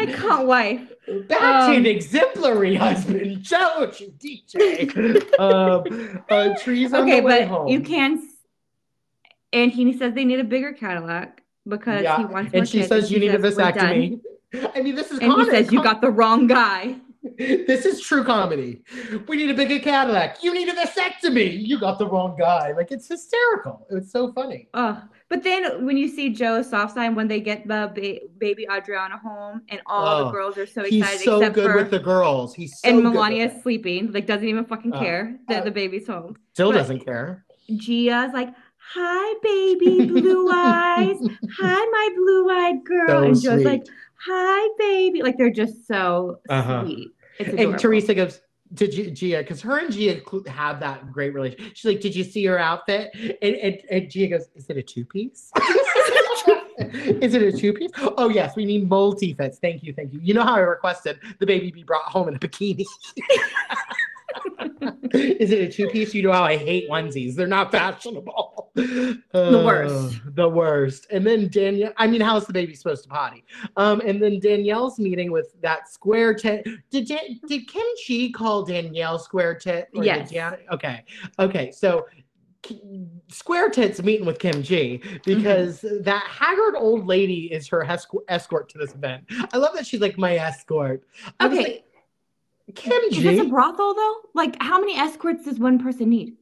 [0.00, 0.92] My cunt wife.
[1.28, 5.38] Back Um, to an exemplary husband, Joe DJ.
[5.38, 7.68] um, uh, trees on Okay, the way but home.
[7.68, 8.22] you can.
[9.52, 12.88] And he says they need a bigger Cadillac because Yeah, he wants And she kids,
[12.88, 14.20] says you need a "We're vasectomy.
[14.74, 16.96] I mean, this is And he says you got the wrong guy.
[17.38, 18.82] This is true comedy.
[19.28, 20.42] We need a bigger Cadillac.
[20.42, 21.58] You need a vasectomy.
[21.66, 22.72] You got the wrong guy.
[22.72, 23.86] Like it's hysterical.
[23.90, 24.68] It's so funny.
[24.74, 28.66] Oh, but then when you see Joe soft sign when they get the ba- baby
[28.70, 31.02] Audriana home and all Oh, the girls are so excited.
[31.20, 32.54] He's so good for with the girls.
[32.54, 35.70] He's so and Milania is sleeping, like doesn't even fucking Oh, care that uh, the
[35.70, 36.36] baby's home.
[36.54, 37.44] Still but- doesn't care.
[37.76, 38.50] Gia's like,
[38.94, 41.16] "Hi, baby, blue eyes.
[41.58, 43.64] Hi, my blue-eyed girl." So and Joe's sweet.
[43.66, 43.82] like,
[44.24, 46.84] "Hi, baby." Like they're just so Uh-huh.
[46.84, 47.08] sweet.
[47.38, 48.40] And Teresa goes
[48.74, 51.76] to G- Gia because her and Gia have that great relationship.
[51.76, 54.82] She's like, "Did you see her outfit?" And, and, and Gia goes, "Is it a
[54.82, 55.52] two piece?
[56.78, 57.90] Is it a two piece?
[57.96, 59.58] Oh yes, we need multi fits.
[59.58, 60.20] Thank you, thank you.
[60.22, 62.84] You know how I requested the baby be brought home in a bikini.
[65.12, 66.14] Is it a two piece?
[66.14, 67.34] You know how I hate onesies.
[67.34, 68.70] They're not fashionable.
[68.74, 70.20] The worst.
[70.34, 71.06] The worst.
[71.10, 73.44] And then Danielle, I mean, how's the baby supposed to potty?
[73.76, 76.66] Um, and then Danielle's meeting with that square tit.
[76.90, 79.88] Did Dan- did Kim G call Danielle square tit?
[79.94, 80.30] or Yes.
[80.30, 81.04] Jan- okay.
[81.38, 81.70] Okay.
[81.70, 82.06] So
[83.28, 88.68] Square Tits meeting with Kim G because that haggard old lady is her escort, escort
[88.70, 89.24] to this event.
[89.52, 91.02] I love that she's like my escort.
[91.38, 91.56] I Okay.
[91.58, 91.84] like,
[92.74, 93.50] Kim Is this a G.
[93.50, 94.16] brothel though?
[94.34, 96.36] Like, how many escorts does one person need?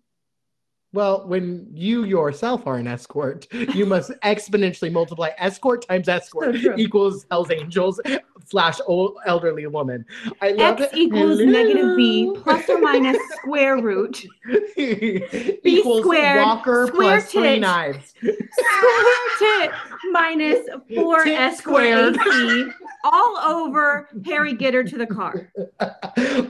[0.94, 6.76] Well, when you yourself are an escort, you must exponentially multiply escort times escort So
[6.76, 8.00] equals Hell's Angels
[8.46, 10.06] slash old elderly woman.
[10.40, 10.98] I love X it.
[10.98, 14.24] equals negative b plus or minus square root
[14.76, 17.60] equals squared, Walker square plus three tit.
[17.60, 18.14] knives.
[18.20, 19.70] square tit
[20.12, 20.60] minus
[20.94, 22.16] four Tit S squared.
[22.16, 22.70] AC
[23.02, 25.50] all over Harry get her to the car.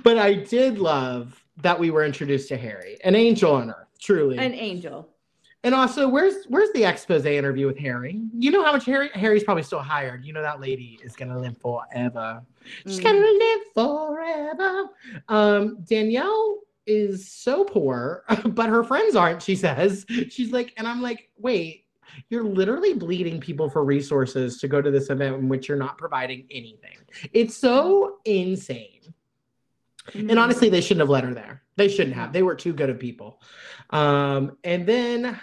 [0.02, 4.38] but I did love that we were introduced to Harry, an angel on earth, truly.
[4.38, 5.08] An angel.
[5.64, 8.20] And also, where's where's the expose interview with Harry?
[8.36, 10.24] You know how much Harry Harry's probably still hired.
[10.24, 12.42] You know that lady is gonna live forever.
[12.86, 13.02] She's Mm.
[13.02, 14.88] gonna live forever.
[15.28, 19.42] Um, Danielle is so poor, but her friends aren't.
[19.42, 21.86] She says she's like, and I'm like, wait,
[22.28, 25.96] you're literally bleeding people for resources to go to this event in which you're not
[25.96, 26.98] providing anything.
[27.32, 29.00] It's so insane.
[30.10, 30.28] Mm.
[30.28, 31.62] And honestly, they shouldn't have let her there.
[31.76, 32.32] They shouldn't have.
[32.32, 33.40] They were too good of people.
[33.90, 35.38] Um, and then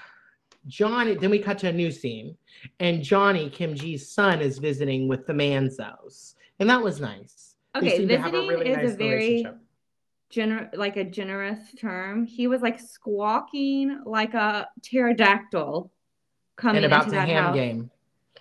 [0.67, 2.37] Johnny, then we cut to a new scene,
[2.79, 6.35] and Johnny, Kim G's son, is visiting with the Manzos.
[6.59, 7.55] And that was nice.
[7.75, 9.57] Okay, seem to have visiting is a very relationship.
[10.31, 12.25] gener like a generous term.
[12.25, 15.91] He was like squawking like a pterodactyl
[16.57, 17.55] coming and about into the that ham house.
[17.55, 17.91] game.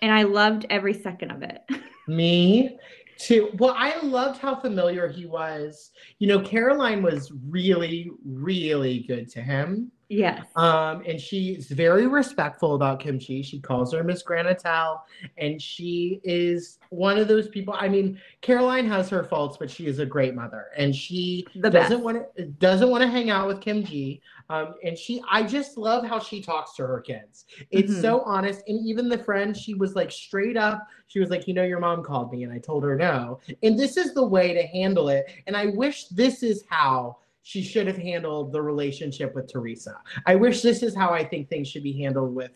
[0.01, 1.61] And I loved every second of it.
[2.07, 2.77] Me
[3.21, 3.49] too.
[3.57, 5.91] Well, I loved how familiar he was.
[6.19, 9.91] You know, Caroline was really, really good to him.
[10.11, 10.45] Yes.
[10.57, 13.41] Um, and she's very respectful about Kim G.
[13.41, 14.99] She calls her Miss Granatell,
[15.37, 17.73] and she is one of those people.
[17.79, 22.01] I mean, Caroline has her faults, but she is a great mother, and she doesn't
[22.03, 24.21] want to doesn't want to hang out with Kim G.
[24.49, 27.45] Um, and she, I just love how she talks to her kids.
[27.69, 28.01] It's Mhm.
[28.01, 30.85] so honest, and even the friend, she was like straight up.
[31.07, 33.39] She was like, you know, your mom called me, and I told her no.
[33.63, 35.31] And this is the way to handle it.
[35.47, 39.99] And I wish this is how she should have handled the relationship with Teresa.
[40.25, 42.51] I wish this is how I think things should be handled with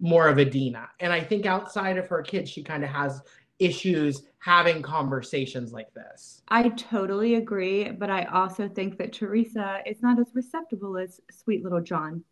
[0.00, 0.88] more of Adina.
[1.00, 3.20] And I think outside of her kids, she kind of has
[3.58, 6.42] issues having conversations like this.
[6.48, 11.62] I totally agree, but I also think that Teresa is not as receptible as sweet
[11.62, 12.24] little John.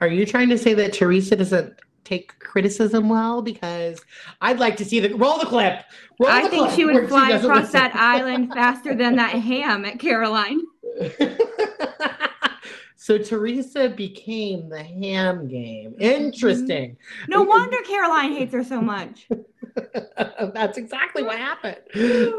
[0.00, 3.42] Are you trying to say that Teresa doesn't take criticism well?
[3.42, 4.00] Because
[4.40, 5.82] I'd like to see the roll the clip.
[6.20, 7.80] Roll I the think clip she would fly doesn't across listen.
[7.80, 10.60] that island faster than that ham at Caroline.
[12.96, 15.94] so Teresa became the ham game.
[15.98, 16.96] Interesting.
[17.28, 19.28] No wonder Caroline hates her so much.
[20.54, 21.80] That's exactly what happened.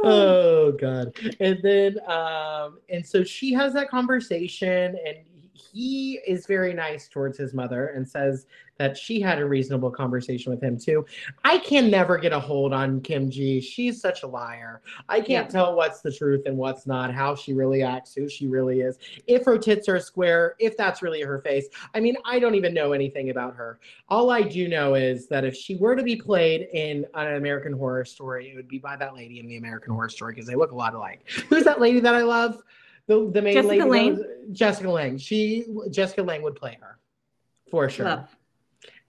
[0.04, 1.14] Oh god.
[1.40, 5.18] And then um and so she has that conversation and
[5.72, 8.46] he is very nice towards his mother and says
[8.78, 11.06] that she had a reasonable conversation with him too.
[11.44, 13.62] I can never get a hold on Kim G.
[13.62, 14.82] She's such a liar.
[15.08, 15.52] I can't Yeah.
[15.52, 18.98] tell what's the truth and what's not, how she really acts, who she really is,
[19.28, 21.68] if her tits are square, if that's really her face.
[21.94, 23.80] I mean, I don't even know anything about her.
[24.10, 27.74] All I do know is that if she were to be played in an American
[27.74, 30.56] Horror Story, it would be by that lady in the American Horror Story because they
[30.56, 31.30] look a lot alike.
[31.50, 32.64] Who's that lady that I love?
[33.08, 33.80] The, the main Jessica lady.
[33.82, 34.14] that Lange?
[34.18, 35.18] was- Jessica Lange.
[35.18, 37.00] She Jessica Lange would play her
[37.70, 38.06] for sure.
[38.06, 38.36] Love.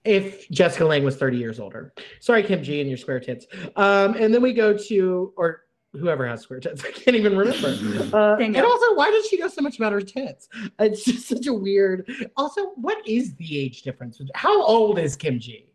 [0.03, 1.93] If Jessica Lange was 30 years older.
[2.19, 3.45] Sorry, Kim G and your square tits.
[3.77, 5.61] Um, and then we go to or
[5.93, 6.83] whoever has square tits.
[6.85, 7.69] I can't even remember.
[8.13, 10.47] Uh, and also, why does she know so much about her tits?
[10.79, 12.07] It's just such a weird.
[12.37, 14.21] Also, what is the age difference?
[14.35, 15.67] How old is Kim G?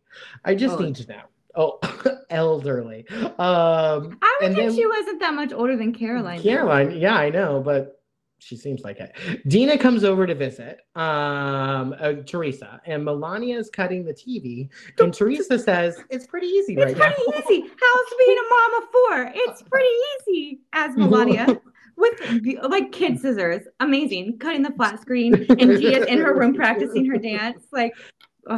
[0.44, 0.82] I just Old.
[0.84, 1.22] need to know.
[1.56, 1.78] Oh,
[2.30, 3.06] elderly.
[3.10, 6.40] Um, I would and think then- she wasn't that much older than Caroline.
[6.42, 7.97] Caroline, yeah, I know, but
[8.40, 9.14] she seems like it.
[9.48, 14.68] Dina comes over to visit um, uh, Teresa, and Milania is cutting the TV.
[14.98, 17.38] And Teresa says, It's pretty easy It's right pretty now.
[17.38, 17.60] easy.
[17.62, 19.32] How's being a mom of four?
[19.34, 19.88] It's pretty
[20.30, 21.60] easy, as Milania.
[21.96, 27.04] With like kid scissors, amazing, cutting the flat screen, and Gia's in her room practicing
[27.06, 27.64] her dance.
[27.72, 27.92] Like,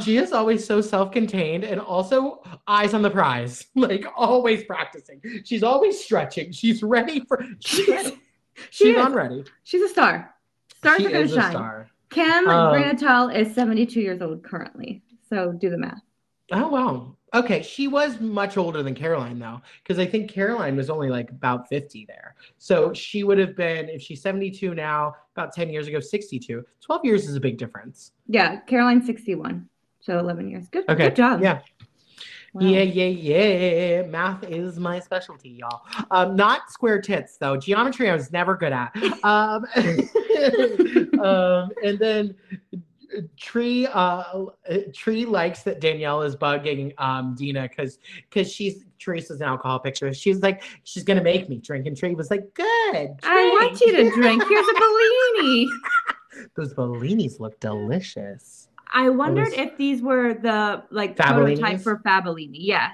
[0.05, 5.22] She is always so self contained and also eyes on the prize, like always practicing.
[5.47, 6.53] She's always stretching.
[6.53, 8.12] She's ready for, she's.
[8.70, 9.02] She She's is.
[9.04, 9.44] on ready.
[9.64, 10.34] she's a star.
[10.76, 11.50] Stars She are gonna is a shine.
[11.52, 11.88] star.
[12.11, 15.02] Kim Um, Granatell is 72 years old currently.
[15.28, 16.00] So do the math.
[16.52, 17.16] Oh wow.
[17.32, 21.30] Okay, she was much older than Caroline though, because I think Caroline was only like
[21.30, 22.34] about 50 there.
[22.58, 26.64] So she would have been, if she's 72 now, about 10 years ago, 62.
[26.80, 28.11] 12 years is a big difference.
[28.26, 29.68] Yeah, Caroline's 61.
[30.00, 30.68] So 11 years.
[30.70, 31.04] Good, Okay.
[31.04, 31.40] good job.
[31.40, 31.61] Yeah.
[32.53, 32.62] Wow.
[32.62, 34.03] Yeah, yeah, yeah.
[34.03, 35.82] Math is my specialty, y'all.
[36.11, 37.57] Um, not square tits though.
[37.57, 38.94] Geometry I was never good at.
[39.22, 39.64] Um,
[41.22, 42.34] um, and then
[43.36, 44.46] Tree uh
[44.94, 47.98] Tree likes that Danielle is bugging um Dina because
[48.28, 50.12] because she's Teresa's an alcohol picture.
[50.12, 51.86] She's like, she's gonna make me drink.
[51.86, 53.11] And Tree was like, Good.
[53.22, 54.42] I want you to drink.
[54.48, 55.68] Here's a Bellini.
[56.57, 58.68] Those Bellinis look delicious.
[58.93, 62.59] I wondered if these were the like prototype for Fabellini.
[62.59, 62.93] Yes.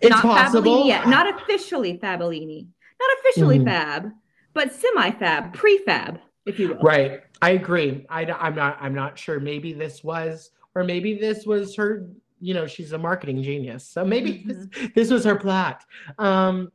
[0.00, 0.84] It's not possible.
[0.84, 1.08] Fabellini yet.
[1.08, 2.66] Not officially Fabellini.
[3.00, 3.64] Not officially Mhm.
[3.64, 4.12] Fab,
[4.54, 6.76] but semi-Fab, pre-Fab, if you will.
[6.76, 7.22] Right.
[7.42, 8.06] I agree.
[8.08, 8.78] I, am not.
[8.80, 9.40] I'm not sure.
[9.40, 12.08] Maybe this was, or maybe this was her.
[12.40, 13.88] You know, she's a marketing genius.
[13.88, 15.84] So maybe this, this was her plot.
[16.18, 16.70] Um,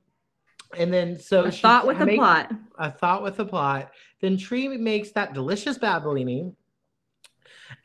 [0.78, 2.52] and then so A she thought with a plot.
[2.78, 3.92] A thought with a plot.
[4.22, 6.54] Then Tree makes that delicious babellini.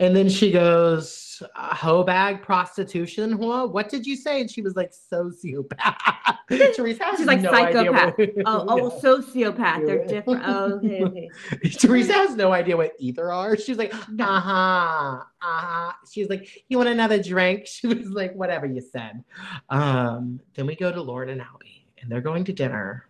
[0.01, 3.33] And then she goes, hoe bag prostitution.
[3.41, 3.67] Huh?
[3.67, 4.41] What did you say?
[4.41, 6.37] And she was like, sociopath.
[6.75, 8.19] Teresa has She's like no idea psychopath.
[8.19, 9.87] what- Oh, oh, sociopath.
[9.87, 10.43] They're different.
[10.45, 11.29] Oh, okay, okay.
[11.79, 13.57] Teresa has no idea what either are.
[13.57, 15.93] She's like, uh huh, uh huh.
[16.11, 17.67] She's like, you want another drink?
[17.67, 19.23] She was like, whatever you said.
[19.71, 23.09] Um, then we go to Lauren and Albie, and they're going to dinner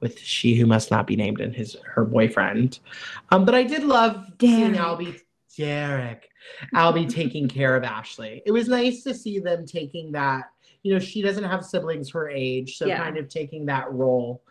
[0.00, 2.80] with she who must not be named and his her boyfriend.
[3.30, 5.20] Um, but I did love seeing Albie,
[5.56, 6.28] Derek,
[6.74, 8.42] I'll be taking care of Ashley.
[8.46, 10.50] It was nice to see them taking that.
[10.82, 12.98] You know, she doesn't have siblings her age, so Yeah.
[13.02, 14.42] kind of taking that role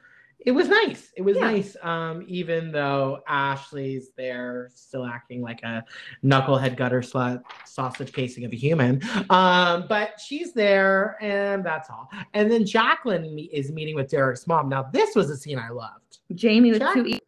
[0.45, 1.09] it was nice.
[1.15, 1.51] It was Yeah.
[1.51, 1.77] nice.
[1.81, 5.85] Um, even though Ashley's there still acting like a
[6.21, 8.99] knucklehead gutter slut sausage casing of a human.
[9.29, 12.09] Um, but she's there and that's all.
[12.33, 14.67] And then Jacqueline is meeting with Derek's mom.
[14.67, 16.17] Now, this was a scene I loved.
[16.35, 17.19] Jamie with Jack- two E.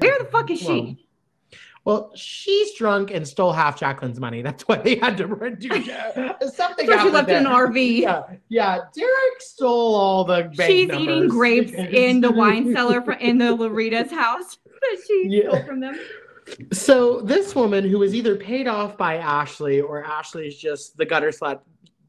[0.00, 1.06] Where the fuck is Well, she?
[1.84, 4.42] Well, she's drunk and stole half Jacqueline's money.
[4.42, 5.68] That's why they had to do
[6.54, 6.86] something.
[6.86, 7.52] So she left it in an.
[7.52, 8.00] RV.
[8.00, 8.78] Yeah, yeah.
[8.94, 14.10] Derek stole all the She's eating grapes in the wine cellar for, in the Laurita's
[14.12, 15.48] house that she Yeah.
[15.50, 15.98] stole from them.
[16.72, 21.30] So this woman who was either paid off by Ashley or Ashley's just the gutter
[21.30, 21.60] slut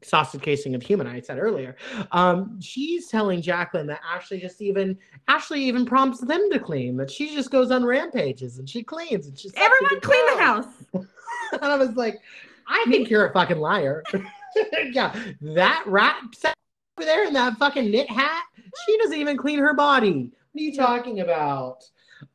[0.04, 1.76] sausage casing of human I said earlier.
[2.12, 4.98] Um, she's telling Jacqueline that Ashley just even
[5.28, 9.26] Ashley even prompts them to clean, that she just goes on rampages and she cleans
[9.26, 10.66] and she's Everyone clean the house.
[11.52, 12.18] And I was like,
[12.66, 14.02] I think you're a fucking liar.
[14.92, 18.44] yeah, that rat over there in that fucking knit hat,
[18.86, 20.30] she doesn't even clean her body.
[20.52, 21.84] What are you talking about?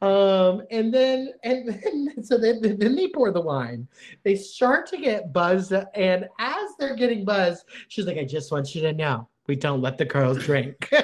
[0.01, 3.87] Um, and then and then so then, then they pour the wine.
[4.23, 8.75] They start to get buzzed, and as they're getting buzzed, she's like, "I just want
[8.75, 10.91] you to know, we don't let the girls drink."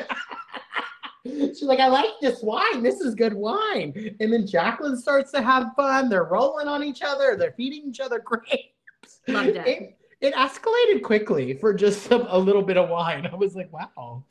[1.26, 2.84] She's like, I like this wine.
[2.84, 4.16] This is good wine.
[4.20, 6.10] And then Jacqueline starts to have fun.
[6.10, 7.38] They're rolling on each other.
[7.38, 9.22] They're feeding each other grapes.
[9.28, 9.66] Loved it.
[9.68, 13.26] It, it escalated quickly for just some, a little bit of wine.
[13.26, 14.26] I was like, wow.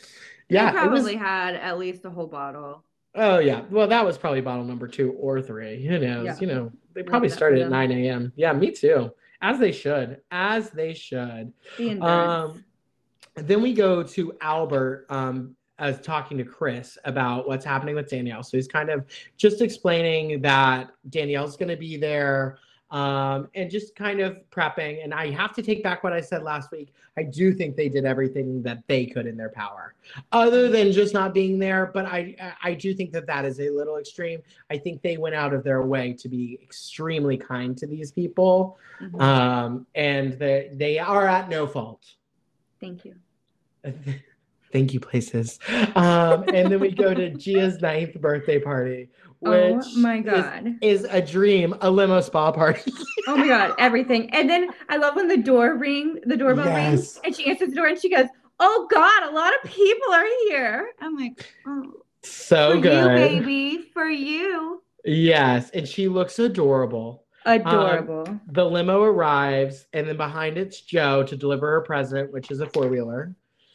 [0.50, 1.00] Yeah, they it was.
[1.00, 2.84] probably had at least a whole bottle.
[3.14, 3.62] Oh yeah.
[3.70, 5.84] Well, that was probably bottle number two or three.
[5.86, 6.24] Who knows?
[6.24, 6.36] Yeah.
[6.40, 8.32] You know, They probably started at 9 a.m.
[8.36, 9.12] Yeah, me too.
[9.42, 10.20] As they should.
[10.30, 11.52] As they should.
[11.76, 12.00] The.
[12.00, 12.64] Um,
[13.34, 18.42] then we go to Albert um, as talking to Chris about what's happening with Danielle.
[18.42, 19.06] So he's kind of
[19.36, 22.58] just explaining that Danielle's going to be there
[22.92, 25.02] um, and just kind of prepping.
[25.02, 26.92] And I have to take back what I said last week.
[27.16, 29.94] I do think they did everything that they could in their power,
[30.30, 31.90] other than just not being there.
[31.92, 34.40] But I, I do think that that is a little extreme.
[34.70, 38.78] I think they went out of their way to be extremely kind to these people,
[39.00, 39.20] Mhm.
[39.20, 42.04] um, and they they are at no fault.
[42.80, 43.14] Thank you.
[44.72, 45.58] Thank you, places.
[45.94, 49.10] Um, and then we go to Gia's ninth birthday party,
[49.44, 50.76] Oh which oh my god.
[50.80, 52.92] is, a dream, a limo spa party.
[53.28, 54.30] Oh my god, everything.
[54.34, 57.76] And then I love when the door ring, the doorbell rings, and she answers the
[57.76, 58.26] door and she goes,
[58.58, 63.02] "Oh god, a lot of people are here." I'm like, "Oh, so for good.
[63.02, 67.22] you, baby, for you." Yes, and she looks adorable.
[67.44, 68.24] Adorable.
[68.26, 72.60] Um, the limo arrives, and then behind it's Joe to deliver her present, which is
[72.60, 72.88] a four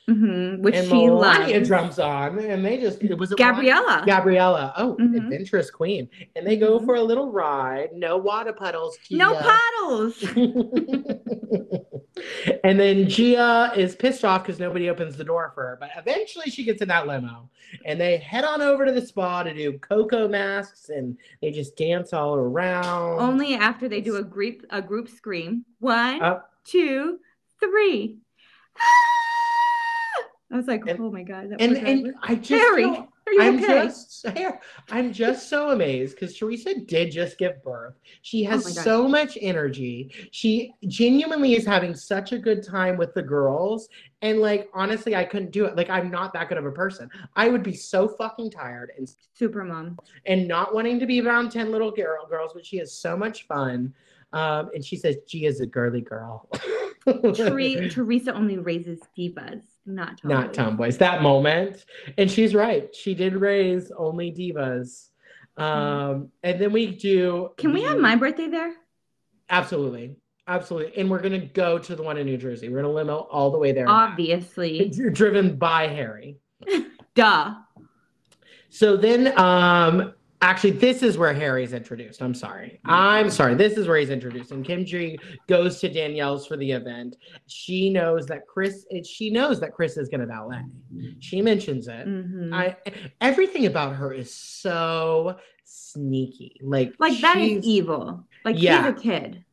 [0.07, 0.55] wheeler.
[0.55, 1.67] hmm Which and she Milania loves.
[1.67, 3.55] drums on, and they just it was it Milania?
[3.55, 4.03] Gabriella.
[4.05, 4.73] Gabriella.
[4.77, 5.17] Oh, Mhm.
[5.17, 6.09] adventurous queen.
[6.35, 6.85] And they go Mhm.
[6.85, 7.89] for a little ride.
[7.93, 8.97] No water puddles.
[9.11, 10.23] no puddles.
[12.63, 15.77] and then Gia is pissed off because nobody opens the door for her.
[15.79, 17.49] But eventually she gets in that limo
[17.85, 21.75] and they head on over to the spa to do cocoa masks and they just
[21.77, 23.19] dance all around.
[23.19, 25.65] Only after they do a group a group scream.
[25.79, 27.19] One, Uh, two,
[27.59, 28.17] three.
[30.51, 32.13] I was like, And- oh my god, that and and.
[32.23, 33.85] I just Harry, are you I'm okay?
[33.87, 34.25] just
[34.91, 37.95] I'm just so amazed because Teresa did just give birth.
[38.21, 40.09] She has Oh so much energy.
[40.31, 43.89] She genuinely is having such a good time with the girls.
[44.21, 45.75] And like honestly, I couldn't do it.
[45.75, 47.09] Like I'm not that good of a person.
[47.35, 49.97] I would be so fucking tired and Super mom.
[50.25, 53.45] and not wanting to be around 10 little girl girls, but she has so much
[53.47, 53.93] fun.
[54.31, 56.49] Um, and she says Gia's a girly girl.
[57.35, 60.29] Tere- Teresa only raises divas, not tomboys.
[60.38, 60.97] not tomboys.
[60.99, 61.85] That moment.
[62.17, 62.93] And she's right.
[62.95, 65.09] She did raise only divas.
[65.55, 68.73] Um, and then we do Can we have my birthday there?
[69.49, 70.15] absolutely.
[70.49, 70.97] Absolutely.
[70.97, 72.69] And we're gonna go to the one in New Jersey.
[72.69, 73.89] We're gonna limo all the way there.
[73.89, 74.89] Obviously.
[75.11, 76.38] Driven by Harry.
[77.15, 77.55] Duh.
[78.69, 82.21] So then, um, actually, this is where Harry's introduced.
[82.21, 82.79] I'm sorry.
[82.85, 83.55] I'm sorry.
[83.55, 84.51] This is where he's introduced.
[84.51, 85.17] And Kim G
[85.47, 87.15] goes to Danielle's for the event.
[87.47, 88.85] She knows that Chris.
[89.03, 90.61] She knows that Chris is going to ballet.
[91.19, 92.07] She mentions it.
[92.07, 92.53] Mhm.
[92.53, 92.75] I
[93.21, 96.59] everything about her is so sneaky.
[96.63, 98.23] Like like that is evil.
[98.45, 98.83] Like Yeah.
[98.91, 99.43] he's a kid.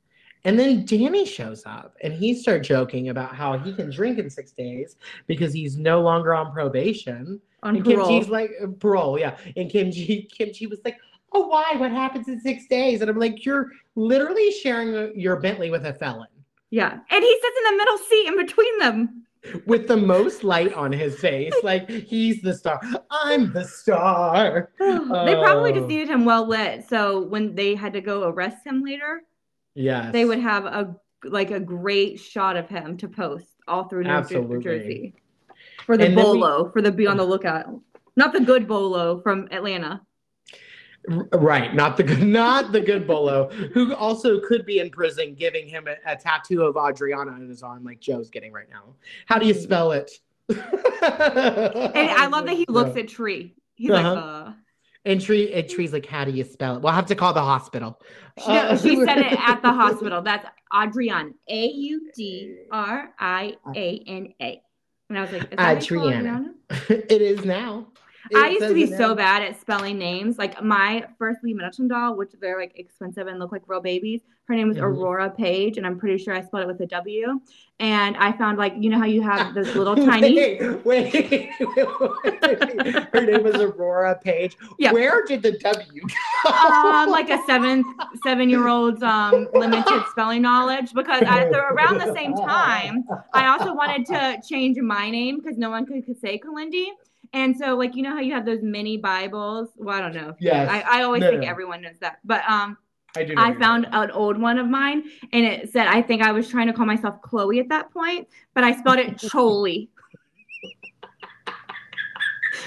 [0.47, 4.29] And then Danny shows up and he starts joking about how he can drink in
[4.29, 7.41] six days because he's no longer on probation.
[7.65, 8.07] On And parole.
[8.09, 9.37] Kim G's like uh, parole, yeah.
[9.57, 10.99] And Kim G, Kim was like,
[11.33, 11.73] "Oh, why?
[11.77, 15.93] What happens in six days?" And I'm like, "You're literally sharing your Bentley with a
[15.95, 16.29] felon
[16.71, 16.91] yeah.
[17.11, 19.23] And he sits in the middle seat in between them.
[19.67, 21.53] with the most light on his face.
[21.63, 22.81] Like he's the star.
[23.11, 25.75] I'm the star." they probably Oh.
[25.77, 26.85] just needed him well lit.
[26.89, 29.23] So when they had to go arrest him later,
[29.75, 34.03] Yes, they would have a like a great shot of him to post all through
[34.05, 34.63] New Absolutely.
[34.63, 35.15] Jersey.
[35.87, 37.67] For the And then we- bolo, for the be on the lookout.
[38.17, 40.03] Not the good bolo from Atlanta.
[41.35, 45.69] Right, not the good, not the good Bolo, who also could be in prison, giving
[45.69, 48.95] him a, a tattoo of Audriana on his arm, like Joe's getting right now.
[49.27, 50.11] How do you spell it?
[50.49, 53.55] And I love that he looks at Tree.
[53.75, 54.21] He's like, Uh-huh.
[54.49, 54.53] uh
[55.05, 56.83] and Tree and Tree's like, how do you spell it?
[56.83, 58.01] We'll have to call the hospital.
[58.43, 60.23] She, no, Uh, she said it at the hospital.
[60.23, 61.35] That's Audriana.
[61.49, 64.63] A U D R I A N A.
[65.09, 66.55] And I was like, is that how you spell Audriana.
[66.69, 66.91] Audriana?
[67.11, 67.87] it is now.
[68.35, 70.39] I used to be so bad at spelling names.
[70.39, 74.21] Like my first Lee Middleton doll, which they're like expensive and look like real babies.
[74.47, 74.83] Her name was Mhm.
[74.83, 77.41] Aurora Page, and I'm pretty sure I spelled it with a W.
[77.81, 80.35] And I found like you know how you have this little tiny.
[80.37, 81.51] Wait, wait, wait.
[83.13, 84.57] Her name was Aurora Page.
[84.79, 84.93] Yeah.
[84.93, 86.51] Where did the W go?
[86.51, 87.85] um, like a seven
[88.23, 93.47] seven year old's um limited spelling knowledge because I, so around the same time I
[93.49, 96.89] also wanted to change my name because no one could, could say Kalyndee.
[97.35, 99.71] And so, like, you know how you have those mini Bibles?
[99.77, 100.35] Well, I don't know.
[100.39, 100.71] Yes.
[100.71, 101.49] I, I always No, think no.
[101.49, 102.19] everyone knows that.
[102.25, 102.79] But um,
[103.17, 103.35] I do.
[103.37, 106.69] I found an old one of mine and it said, I think I was trying
[106.69, 109.89] to call myself Chloe at that point, but I spelled it Choli.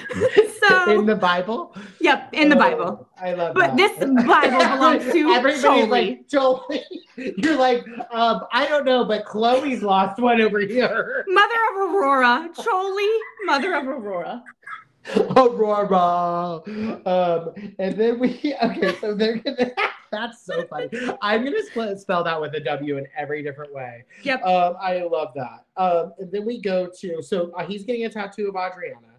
[0.67, 1.75] so, in the Bible.
[1.99, 3.09] yep, in the Oh, Bible.
[3.19, 3.77] I love But that.
[3.77, 5.87] this Bible belongs to everybody's Jolie.
[5.87, 6.83] like Jolie.
[7.15, 11.25] You're like, um, I don't know, but Chloe's lost one over here.
[11.27, 12.49] Mother of Aurora.
[12.53, 14.43] Choli, mother of Aurora.
[15.37, 16.61] Aurora.
[17.05, 19.71] Um, and then we okay, so they're gonna
[20.11, 20.89] that's so funny.
[21.21, 24.03] I'm gonna spell, spell that with a W in every different way.
[24.23, 24.43] Yep.
[24.43, 25.65] Um, I love that.
[25.75, 29.15] Um, and then we go to so uh, he's getting a tattoo of Audriana,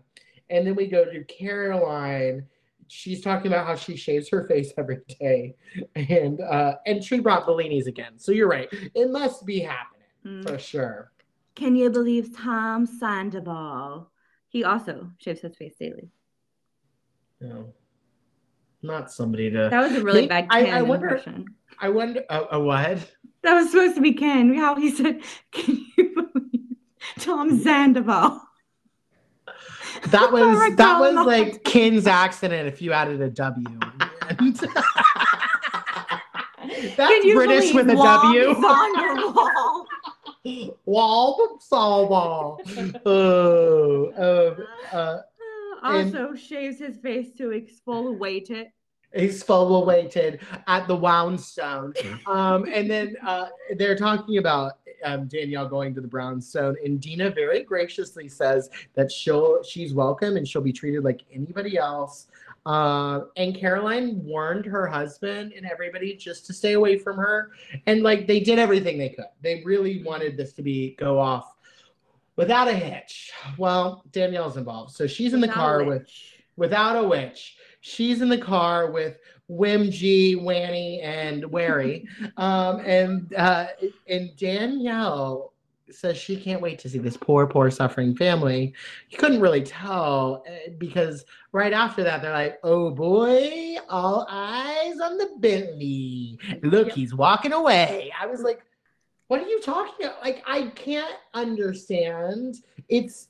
[0.51, 2.47] and then we go to Caroline.
[2.91, 5.55] She's talking about how she shaves her face every day,
[5.95, 8.12] and uh, and she brought Bellinis again.
[8.16, 8.68] So you're right.
[8.95, 9.95] It must be happening
[10.26, 10.49] Mm.
[10.49, 11.12] for sure.
[11.55, 14.11] Can you believe Tom Sandoval?
[14.49, 16.11] He also shaves his face daily.
[17.40, 17.72] No,
[18.82, 19.68] not somebody to.
[19.70, 21.44] That was a really bad I- Ken I wonder- impression.
[21.80, 22.24] I wonder.
[22.28, 22.99] A, a what?
[23.42, 24.53] That was supposed to be Ken.
[24.55, 25.20] How he said,
[25.53, 26.76] "Can you believe
[27.20, 28.42] Tom Sandoval?"
[30.09, 33.78] That was that was like Ken's accident if you added a W.
[36.96, 38.55] That's British with a Wong W.
[40.49, 40.78] Sandoval?
[40.86, 43.01] Wall Sawball.
[43.07, 45.18] Oh, um, uh,
[45.82, 48.72] also shaves his face to exfoliate it.
[49.14, 51.94] he's full weighted at the Woundstone.
[52.26, 54.72] Um, and then uh, they're talking about
[55.05, 60.36] um, Danielle going to the Brownstone, and Dina very graciously says that she'll she's welcome
[60.36, 62.26] and she'll be treated like anybody else.
[62.68, 67.52] Uh, and Caroline warned her husband and everybody just to stay away from her,
[67.86, 69.24] and like they did everything they could.
[69.40, 71.54] They really wanted this to be go off
[72.36, 73.32] without a hitch.
[73.56, 76.10] Well, Danielle's involved, so she's in the Without car with
[76.56, 77.56] without a witch.
[77.80, 79.16] She's in the car with
[79.48, 82.06] Whimgy, Wanny, and Wary.
[82.36, 83.68] um, and uh,
[84.08, 85.54] and Danielle
[85.95, 88.74] says she can't wait to see this poor, poor, suffering family.
[89.11, 95.01] You couldn't really tell uh, because right after that, they're like, oh boy, all eyes
[95.01, 96.39] on the Bentley.
[96.62, 98.12] Look, he's walking away.
[98.20, 98.61] I was like,
[99.28, 100.22] what are you talking about?
[100.22, 102.57] Like, I can't understand.
[102.89, 103.28] It's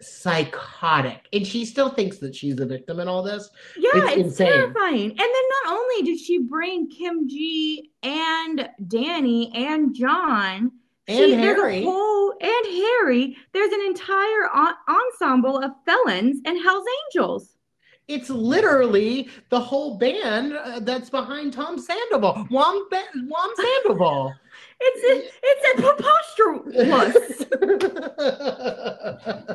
[0.00, 1.26] psychotic.
[1.32, 3.48] And she still thinks that she's a victim in all this.
[3.76, 4.46] Yeah, It's it's, insane.
[4.48, 5.10] terrifying.
[5.10, 10.72] And then not only did she bring Kim G and Danny and John,
[11.08, 11.82] And she, Harry.
[11.82, 13.36] a whole and Harry.
[13.52, 17.54] There's an entire en- ensemble of felons and Hell's Angels.
[18.08, 22.46] It's literally the whole band uh, that's behind Tom Sandoval.
[22.50, 22.84] Ba- Wom
[23.56, 24.34] Sandoval.
[24.80, 27.40] It's it's a preposterous.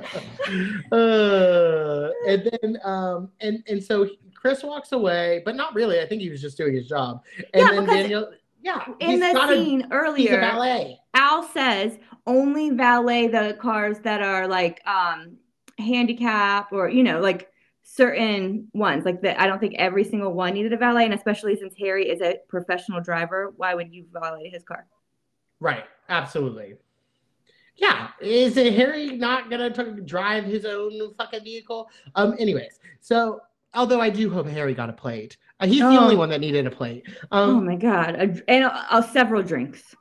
[0.91, 6.01] uh, and then um and and so Chris walks away, but not really.
[6.01, 7.21] I think he was just doing his job.
[7.53, 8.31] And Yeah, then Danielle,
[8.63, 10.99] yeah, In the a- scene earlier, ballet.
[11.13, 15.37] Al says only valet the cars that are like um
[15.77, 17.49] handicap or you know like
[17.81, 21.55] certain ones like that i don't think every single one needed a valet and especially
[21.55, 24.85] since harry is a professional driver why would you valet his car
[25.59, 26.75] Right, absolutely.
[27.75, 31.89] Yeah, is Harry not gonna t- drive his own fucking vehicle?
[32.15, 33.41] Um, anyways, so
[33.73, 35.99] although I do hope Harry got a plate, he's the Oh.
[35.99, 37.05] only one that needed a plate.
[37.31, 38.15] oh Um, my god
[38.47, 39.95] and uh, several drinks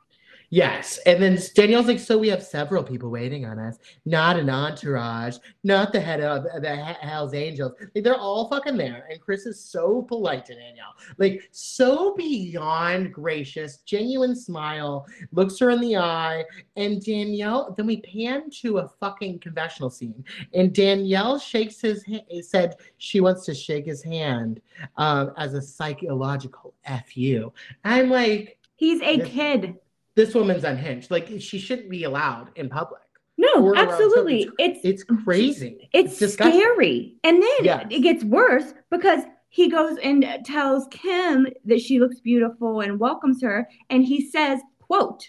[0.53, 4.50] yes, and then Danielle's like, so we have several people waiting on us, not an
[4.50, 7.72] entourage, not the head of the He- Hell's Angels.
[7.94, 13.12] Like, they're all fucking there, and Chris is so polite to Danielle, like so beyond
[13.12, 16.44] gracious, genuine smile, looks her in the eye,
[16.76, 17.74] and Danielle.
[17.76, 20.22] Then we pan to a fucking confessional scene,
[20.53, 22.22] and Danielle shakes his hand.
[22.42, 24.61] Said she wants to shake his hand
[24.98, 26.74] um, as a psychological
[27.07, 27.53] fu.
[27.84, 29.76] I'm like, he's a kid
[30.14, 31.10] this woman's unhinged.
[31.10, 33.00] Like she shouldn't be allowed in public.
[33.38, 34.48] no absolutely.
[34.58, 35.88] It's It's crazy.
[35.92, 36.60] it's disgusting.
[36.60, 37.16] scary.
[37.24, 42.80] And then it gets worse because he goes and tells kim that she looks beautiful
[42.80, 43.68] and welcomes her.
[43.90, 45.24] And he says quote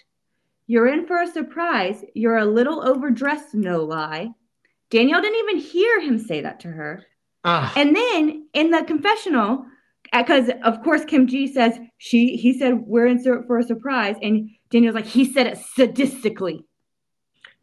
[0.66, 2.02] you're in for a surprise.
[2.14, 4.30] You're a little overdressed no lie.
[4.88, 7.02] Danielle didn't even hear him say that to her.
[7.44, 9.66] Ah, and then in the confessional
[10.12, 14.16] because of course kim g says she he said we're in for a surprise.
[14.22, 16.64] And danielle's like he said it sadistically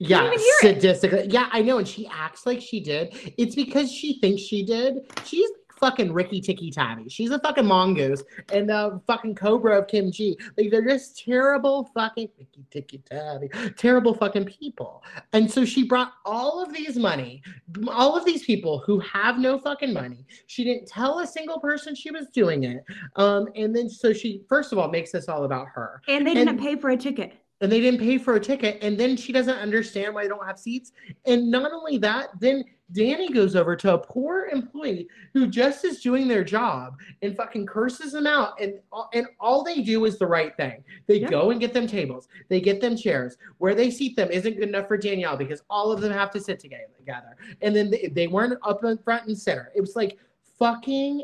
[0.03, 1.31] yeah, hear it.
[1.31, 3.13] Yeah, I know, and she acts like she did.
[3.37, 4.95] It's because she thinks she did.
[5.25, 5.47] She's
[5.81, 7.09] fucking Rikki Tikki Tavi.
[7.09, 8.23] She's a fucking mongoose
[8.53, 10.37] and the fucking cobra of Kim G.
[10.57, 15.03] Like they're just terrible fucking Rikki Tikki Tavi, terrible fucking people.
[15.33, 17.41] And so she brought all of these money,
[17.89, 20.25] all of these people who have no fucking money.
[20.47, 22.85] She didn't tell a single person she was doing it.
[23.15, 26.01] Um, and then so she first of all makes this all about her.
[26.07, 28.99] and they didn't pay for a ticket and they didn't pay for a ticket and
[28.99, 30.91] then she doesn't understand why they don't have seats
[31.25, 32.63] and not only that then
[32.93, 37.65] Danny goes over to a poor employee who just is doing their job and fucking
[37.65, 38.59] curses them out.
[38.59, 38.79] And,
[39.13, 40.83] and all they do is the right thing.
[41.07, 41.29] They Yeah.
[41.29, 43.37] go and get them tables, they get them chairs.
[43.59, 46.39] Where they seat them isn't good enough for Danielle because all of them have to
[46.39, 47.35] sit together.
[47.61, 49.71] And then they, they weren't up in front and center.
[49.75, 50.17] It was like
[50.59, 51.23] fucking.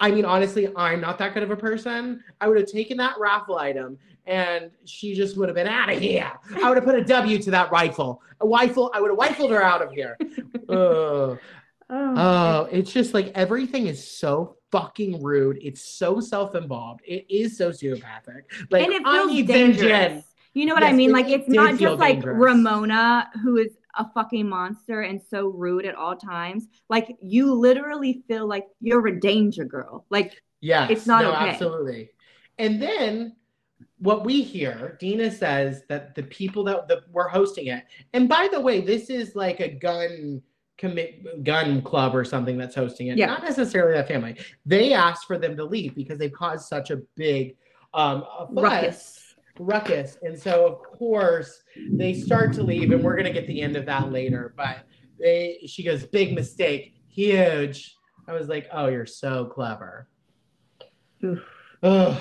[0.00, 2.24] I mean, honestly, I'm not that good of a person.
[2.40, 6.00] I would have taken that raffle item and she just would have been out of
[6.00, 6.30] here.
[6.62, 8.20] I would have put a W to that rifle.
[8.40, 8.90] A rifle.
[8.94, 10.16] I would have rifled her out of here.
[10.68, 11.38] Ugh.
[11.38, 11.38] Oh,
[11.88, 15.58] Oh, it's just like everything is so fucking rude.
[15.62, 17.00] It's so self-involved.
[17.06, 18.42] It is sociopathic.
[18.70, 19.78] Like and it feels dangerous.
[19.88, 20.24] Jen.
[20.54, 21.10] You know what Yes, I mean?
[21.10, 22.36] it- Like it's did not just like dangerous.
[22.40, 26.66] Ramona who is a fucking monster and so rude at all times.
[26.88, 30.04] Like you literally feel like you're a danger girl.
[30.10, 31.50] Like Yes, It's not no, okay.
[31.50, 32.10] absolutely.
[32.58, 33.36] And then
[33.98, 38.48] what we hear, Dina says that the people that, that were hosting it, and by
[38.52, 40.42] the way, this is like a gun
[40.78, 43.26] commit gun club or something that's hosting it, Yeah.
[43.26, 44.36] not necessarily that family.
[44.66, 47.56] They asked for them to leave because they've caused such a big
[47.94, 49.34] um a fuss, ruckus.
[49.58, 50.18] ruckus.
[50.22, 51.62] And so of course
[51.92, 54.52] they start to leave, and we're gonna get the end of that later.
[54.54, 54.84] But
[55.18, 57.96] they she goes, big mistake, huge.
[58.28, 60.08] I was like, oh, you're so clever.
[61.82, 62.18] Ugh.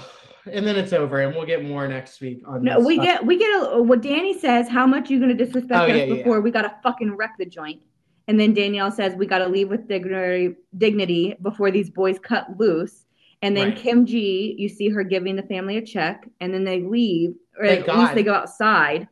[0.51, 2.63] And then it's over, and we'll get more next week on.
[2.63, 4.69] No, we get we get a, what Danny says.
[4.69, 7.45] How much you're gonna disrespect Oh, us yeah, yeah, before we gotta fucking wreck the
[7.45, 7.81] joint?
[8.27, 13.05] And then Danielle says we gotta leave with dignity, dignity before these boys cut loose.
[13.41, 13.77] And then Right.
[13.77, 17.67] Kim G, you see her giving the family a check, and then they leave, or
[17.67, 19.07] Thank at least they go outside.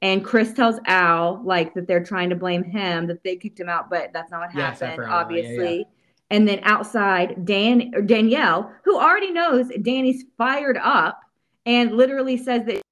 [0.00, 3.68] And Chris tells Al like that they're trying to blame him that they kicked him
[3.68, 5.20] out, but that's not what Yes, happened, forgot, yeah, yeah.
[5.20, 5.86] obviously.
[6.30, 11.20] And then outside, Dan or Danielle, who already knows Danny's fired up
[11.64, 12.82] and literally says that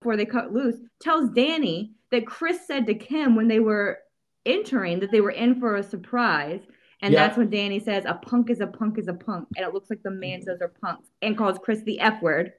[0.00, 3.98] before they cut loose, tells Danny that Chris said to Kim when they were
[4.46, 6.60] entering that they were in for a surprise.
[7.02, 7.26] And Yeah.
[7.26, 9.48] that's when Danny says, A punk is a punk is a punk.
[9.56, 12.52] And it looks like the man says are punks and calls Chris the F word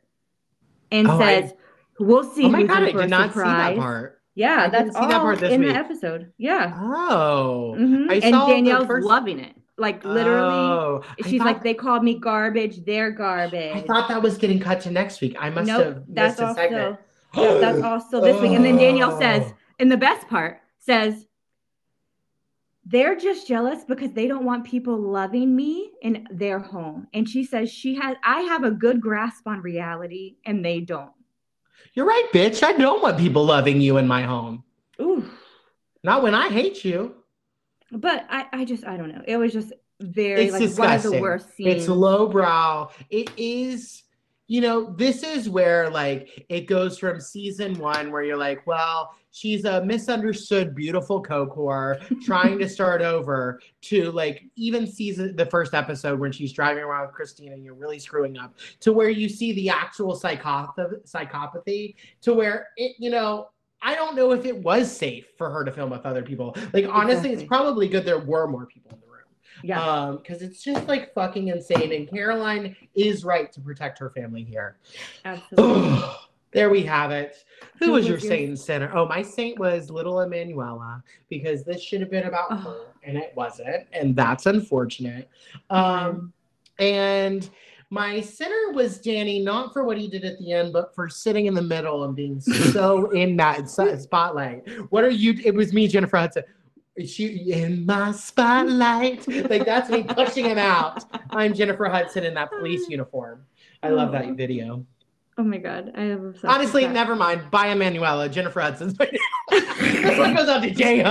[0.91, 1.53] and Oh, I- says,
[1.99, 4.21] We'll see Oh my god, in I did not see that part.
[4.33, 5.69] Yeah, I that's all that part this in week.
[5.73, 6.31] the episode.
[6.37, 6.73] Yeah.
[6.81, 8.09] Oh, Mhm.
[8.09, 9.55] I And Danielle's first- loving it.
[9.77, 12.83] Like literally, Oh, she's thought- like, they called me garbage.
[12.85, 13.75] They're garbage.
[13.75, 15.35] I thought that was getting cut to next week.
[15.39, 16.99] I must nope, have that's missed a also segment.
[17.35, 18.51] yeah, that's still this week.
[18.51, 19.19] And then Danielle Oh.
[19.19, 21.25] says, and the best part says,
[22.85, 27.07] they're just jealous because they don't want people loving me in their home.
[27.13, 31.11] And she says she has I have a good grasp on reality and they don't.
[31.93, 32.63] You're right, bitch.
[32.63, 34.63] I don't want people loving you in my home.
[34.99, 35.25] Ooh.
[36.03, 37.15] Not when I hate you.
[37.91, 39.21] But I, I just I don't know.
[39.27, 41.75] It was just very It's like one of the worst scenes.
[41.75, 42.89] It's lowbrow.
[43.09, 44.03] It is,
[44.47, 49.11] you know, this is where like it goes from season one where you're like, well,
[49.31, 55.73] she's a misunderstood, beautiful whore trying to start over to like even season the first
[55.73, 59.29] episode when she's driving around with Christina and you're really screwing up to where you
[59.29, 60.75] see the actual psychopath
[61.05, 63.49] psychopathy to where it, you know.
[63.81, 66.55] I don't know if it was safe for her to film with other people.
[66.73, 69.07] Like honestly, it's probably good there were more people in the room
[69.63, 69.81] yeah.
[69.83, 74.43] um because it's just like fucking insane and caroline is right to protect her family
[74.43, 74.77] here
[75.25, 76.01] absolutely.
[76.51, 77.43] there we have it
[77.79, 81.03] who, Who was was your your- saint and sinner oh my saint was little emanuela
[81.29, 82.55] because this should have been about Oh.
[82.55, 85.29] her and it wasn't and that's unfortunate
[85.69, 86.33] um
[86.79, 87.49] and
[87.93, 91.45] my center was Danny, not for what he did at the end, but for sitting
[91.45, 94.63] in the middle and being so in that spotlight.
[94.91, 95.35] What are you?
[95.43, 96.43] It was me, Jennifer Hudson.
[97.05, 99.27] She in my spotlight.
[99.27, 101.03] Like that's me pushing him out.
[101.31, 103.45] I'm Jennifer Hudson in that police uniform.
[103.83, 104.33] I love that Oh.
[104.33, 104.85] video.
[105.37, 106.45] Oh my god, I am obsessed.
[106.45, 107.49] Honestly, never mind.
[107.51, 108.29] Bye, Emanuela.
[108.29, 108.93] Jennifer Hudson's.
[109.49, 111.01] this one goes out to Jay.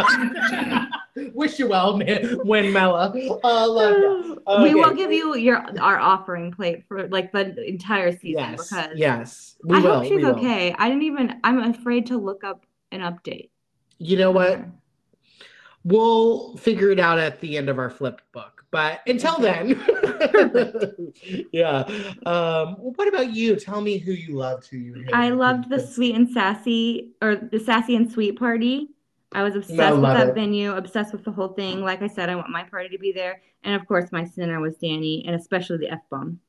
[1.35, 2.39] Wish you well, man.
[2.45, 3.13] When Mella.
[3.45, 4.43] Uh, love you.
[4.63, 8.69] We will give you your our offering plate for like the entire season Yes.
[8.69, 9.57] because Yes.
[9.65, 9.95] We I will.
[9.95, 10.37] hope she's we will.
[10.37, 10.75] okay.
[10.79, 11.41] I didn't even.
[11.45, 13.51] I'm afraid to look up an update.
[13.99, 14.61] You know what?
[15.85, 18.65] We'll figure it out at the end of our flipped book.
[18.71, 19.71] But until then,
[21.53, 21.81] yeah.
[22.25, 23.57] Um, what about you?
[23.57, 25.13] Tell me who you loved, who you hated.
[25.13, 28.91] I loved the sweet and sassy or the sassy and sweet party.
[29.33, 30.35] I was obsessed with that it.
[30.35, 31.83] venue, obsessed with the whole thing.
[31.83, 34.61] Like I said, I want my party to be there, and of course, my sinner
[34.61, 36.41] was Danny, and especially the f bomb.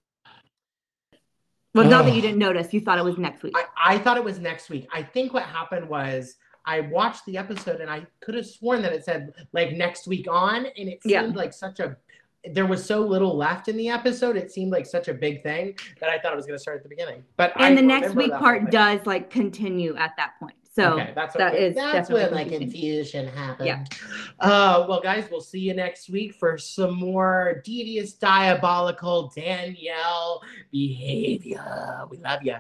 [1.73, 2.73] Well, not that you didn't notice.
[2.73, 3.53] You thought it was next week.
[3.55, 4.87] I, I thought it was next week.
[4.93, 8.91] I think what happened was I watched the episode and I could have sworn that
[8.91, 11.21] it said like next week on, and it seemed Yeah.
[11.33, 11.97] like such a
[12.43, 14.35] there was so little left in the episode.
[14.35, 16.77] It seemed like such a big thing that I thought it was going to start
[16.77, 17.23] at the beginning.
[17.37, 20.55] But and I the next week part does like continue at that point.
[20.73, 21.65] So okay, that's that okay.
[21.67, 23.67] is that's definitely when like confusion happened.
[23.67, 23.83] Yeah.
[24.39, 30.41] Uh, well, guys, we'll see you next week for some more devious, diabolical Danielle
[30.71, 32.07] behavior.
[32.09, 32.55] We love you.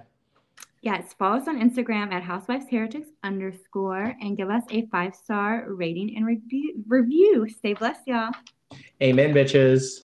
[0.81, 5.65] Yes, follow us on Instagram at Housewives Heretics underscore and give us a five star
[5.69, 6.83] rating and review.
[6.87, 7.47] Review.
[7.59, 8.31] Stay blessed, y'all.
[9.01, 10.03] Amen, bitches.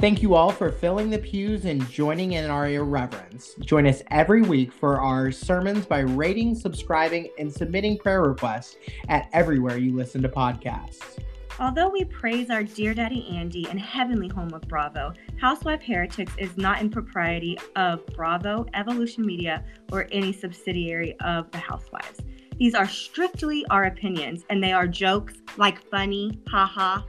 [0.00, 3.54] Thank you all for filling the pews and joining in our irreverence.
[3.60, 8.76] Join us every week for our sermons by rating, subscribing, and submitting prayer requests
[9.10, 11.18] at everywhere you listen to podcasts.
[11.58, 16.56] Although we praise our dear daddy Andy and heavenly home of Bravo, Housewife Heretics is
[16.56, 22.20] not in propriety of Bravo, Evolution Media, or any subsidiary of the Housewives.
[22.56, 27.02] These are strictly our opinions, and they are jokes like funny, haha.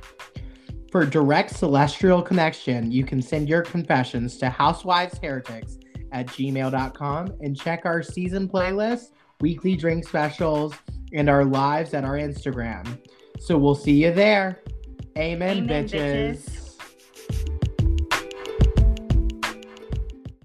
[0.91, 5.79] For direct celestial connection, you can send your confessions to housewivesheretics
[6.11, 10.73] at gmail.com and check our season playlist, weekly drink specials,
[11.13, 12.99] and our lives at our Instagram.
[13.39, 14.59] So we'll see you there.
[15.17, 16.43] Amen, Amen, bitches.
[16.43, 16.60] bitches.